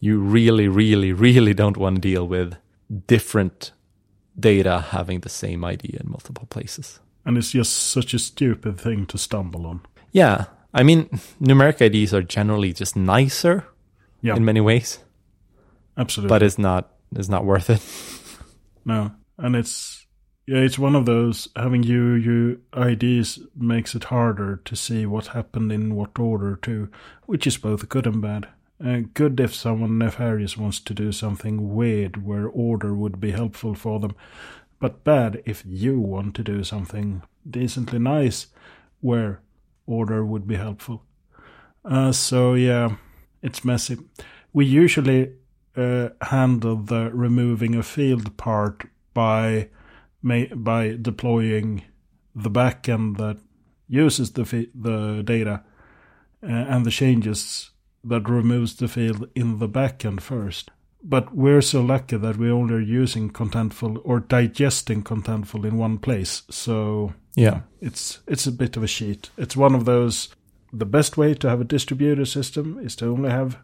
You 0.00 0.18
really, 0.18 0.66
really, 0.68 1.12
really 1.12 1.54
don't 1.54 1.76
want 1.76 1.96
to 1.96 2.00
deal 2.00 2.26
with 2.26 2.54
different 3.06 3.72
data 4.38 4.80
having 4.90 5.20
the 5.20 5.28
same 5.28 5.64
ID 5.64 5.96
in 6.00 6.10
multiple 6.10 6.46
places. 6.50 7.00
and 7.24 7.36
it's 7.38 7.52
just 7.52 7.72
such 7.72 8.14
a 8.14 8.18
stupid 8.18 8.80
thing 8.80 9.06
to 9.06 9.18
stumble 9.18 9.66
on. 9.66 9.80
Yeah. 10.12 10.44
I 10.74 10.82
mean, 10.82 11.08
numeric 11.40 11.80
IDs 11.80 12.12
are 12.14 12.22
generally 12.22 12.72
just 12.72 12.96
nicer 12.96 13.64
Yeah, 14.22 14.36
in 14.36 14.44
many 14.44 14.60
ways, 14.60 14.98
absolutely. 15.98 16.28
but 16.28 16.42
it's 16.42 16.58
not 16.58 16.88
it's 17.14 17.28
not 17.28 17.44
worth 17.44 17.68
it. 17.70 17.80
No, 18.84 19.12
and 19.38 19.54
it's 19.54 20.01
yeah, 20.46 20.58
it's 20.58 20.78
one 20.78 20.96
of 20.96 21.06
those 21.06 21.48
having 21.54 21.84
you 21.84 22.60
IDs 22.76 23.38
makes 23.54 23.94
it 23.94 24.04
harder 24.04 24.56
to 24.64 24.74
see 24.74 25.06
what 25.06 25.28
happened 25.28 25.70
in 25.70 25.94
what 25.94 26.18
order 26.18 26.56
too, 26.56 26.90
which 27.26 27.46
is 27.46 27.56
both 27.56 27.88
good 27.88 28.06
and 28.06 28.20
bad. 28.20 28.48
Uh, 28.84 29.02
good 29.14 29.38
if 29.38 29.54
someone 29.54 29.98
nefarious 29.98 30.56
wants 30.56 30.80
to 30.80 30.92
do 30.92 31.12
something 31.12 31.72
weird 31.74 32.26
where 32.26 32.48
order 32.48 32.92
would 32.92 33.20
be 33.20 33.30
helpful 33.30 33.74
for 33.76 34.00
them, 34.00 34.16
but 34.80 35.04
bad 35.04 35.40
if 35.46 35.62
you 35.64 36.00
want 36.00 36.34
to 36.34 36.42
do 36.42 36.64
something 36.64 37.22
decently 37.48 38.00
nice 38.00 38.48
where 39.00 39.40
order 39.86 40.24
would 40.24 40.48
be 40.48 40.56
helpful. 40.56 41.04
Uh, 41.84 42.10
so 42.10 42.54
yeah, 42.54 42.96
it's 43.42 43.64
messy. 43.64 43.98
We 44.52 44.66
usually 44.66 45.34
uh, 45.76 46.08
handle 46.20 46.76
the 46.76 47.10
removing 47.12 47.76
a 47.76 47.82
field 47.84 48.36
part 48.36 48.88
by 49.14 49.68
by 50.22 50.96
deploying 51.00 51.82
the 52.34 52.50
backend 52.50 53.16
that 53.18 53.38
uses 53.88 54.32
the 54.32 54.68
the 54.74 55.22
data 55.22 55.62
uh, 56.42 56.46
and 56.46 56.84
the 56.86 56.90
changes 56.90 57.70
that 58.04 58.28
removes 58.28 58.74
the 58.76 58.88
field 58.88 59.28
in 59.34 59.58
the 59.58 59.68
backend 59.68 60.20
first. 60.20 60.70
But 61.04 61.34
we're 61.34 61.62
so 61.62 61.82
lucky 61.82 62.16
that 62.16 62.36
we 62.36 62.50
only 62.50 62.74
are 62.74 62.80
using 63.02 63.30
contentful 63.32 64.00
or 64.04 64.20
digesting 64.20 65.02
contentful 65.02 65.64
in 65.64 65.76
one 65.76 65.98
place. 65.98 66.42
So 66.50 67.12
Yeah. 67.36 67.60
it's 67.80 68.20
it's 68.28 68.46
a 68.46 68.52
bit 68.52 68.76
of 68.76 68.82
a 68.82 68.86
cheat. 68.88 69.30
It's 69.36 69.56
one 69.56 69.74
of 69.76 69.84
those. 69.84 70.28
The 70.72 70.86
best 70.86 71.16
way 71.16 71.34
to 71.34 71.48
have 71.48 71.60
a 71.60 71.64
distributed 71.72 72.26
system 72.28 72.78
is 72.84 72.96
to 72.96 73.06
only 73.06 73.30
have, 73.30 73.56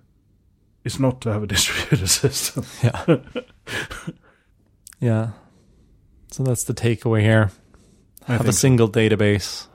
is 0.84 0.98
not 1.00 1.20
to 1.20 1.30
have 1.32 1.42
a 1.42 1.46
distributed 1.54 2.08
system. 2.08 2.64
Yeah. 2.82 3.16
yeah. 5.00 5.30
So 6.30 6.42
that's 6.42 6.64
the 6.64 6.74
takeaway 6.74 7.20
here. 7.22 7.50
I 8.26 8.32
Have 8.32 8.40
a 8.42 8.44
think 8.44 8.54
so. 8.54 8.58
single 8.58 8.88
database 8.88 9.66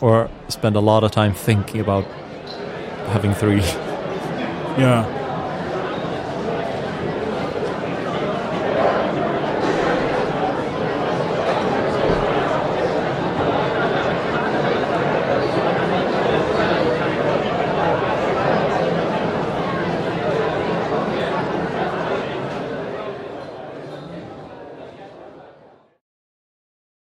or 0.00 0.30
spend 0.48 0.76
a 0.76 0.80
lot 0.80 1.02
of 1.04 1.10
time 1.10 1.34
thinking 1.34 1.80
about 1.80 2.04
having 3.08 3.34
three. 3.34 3.60
Yeah, 4.80 5.04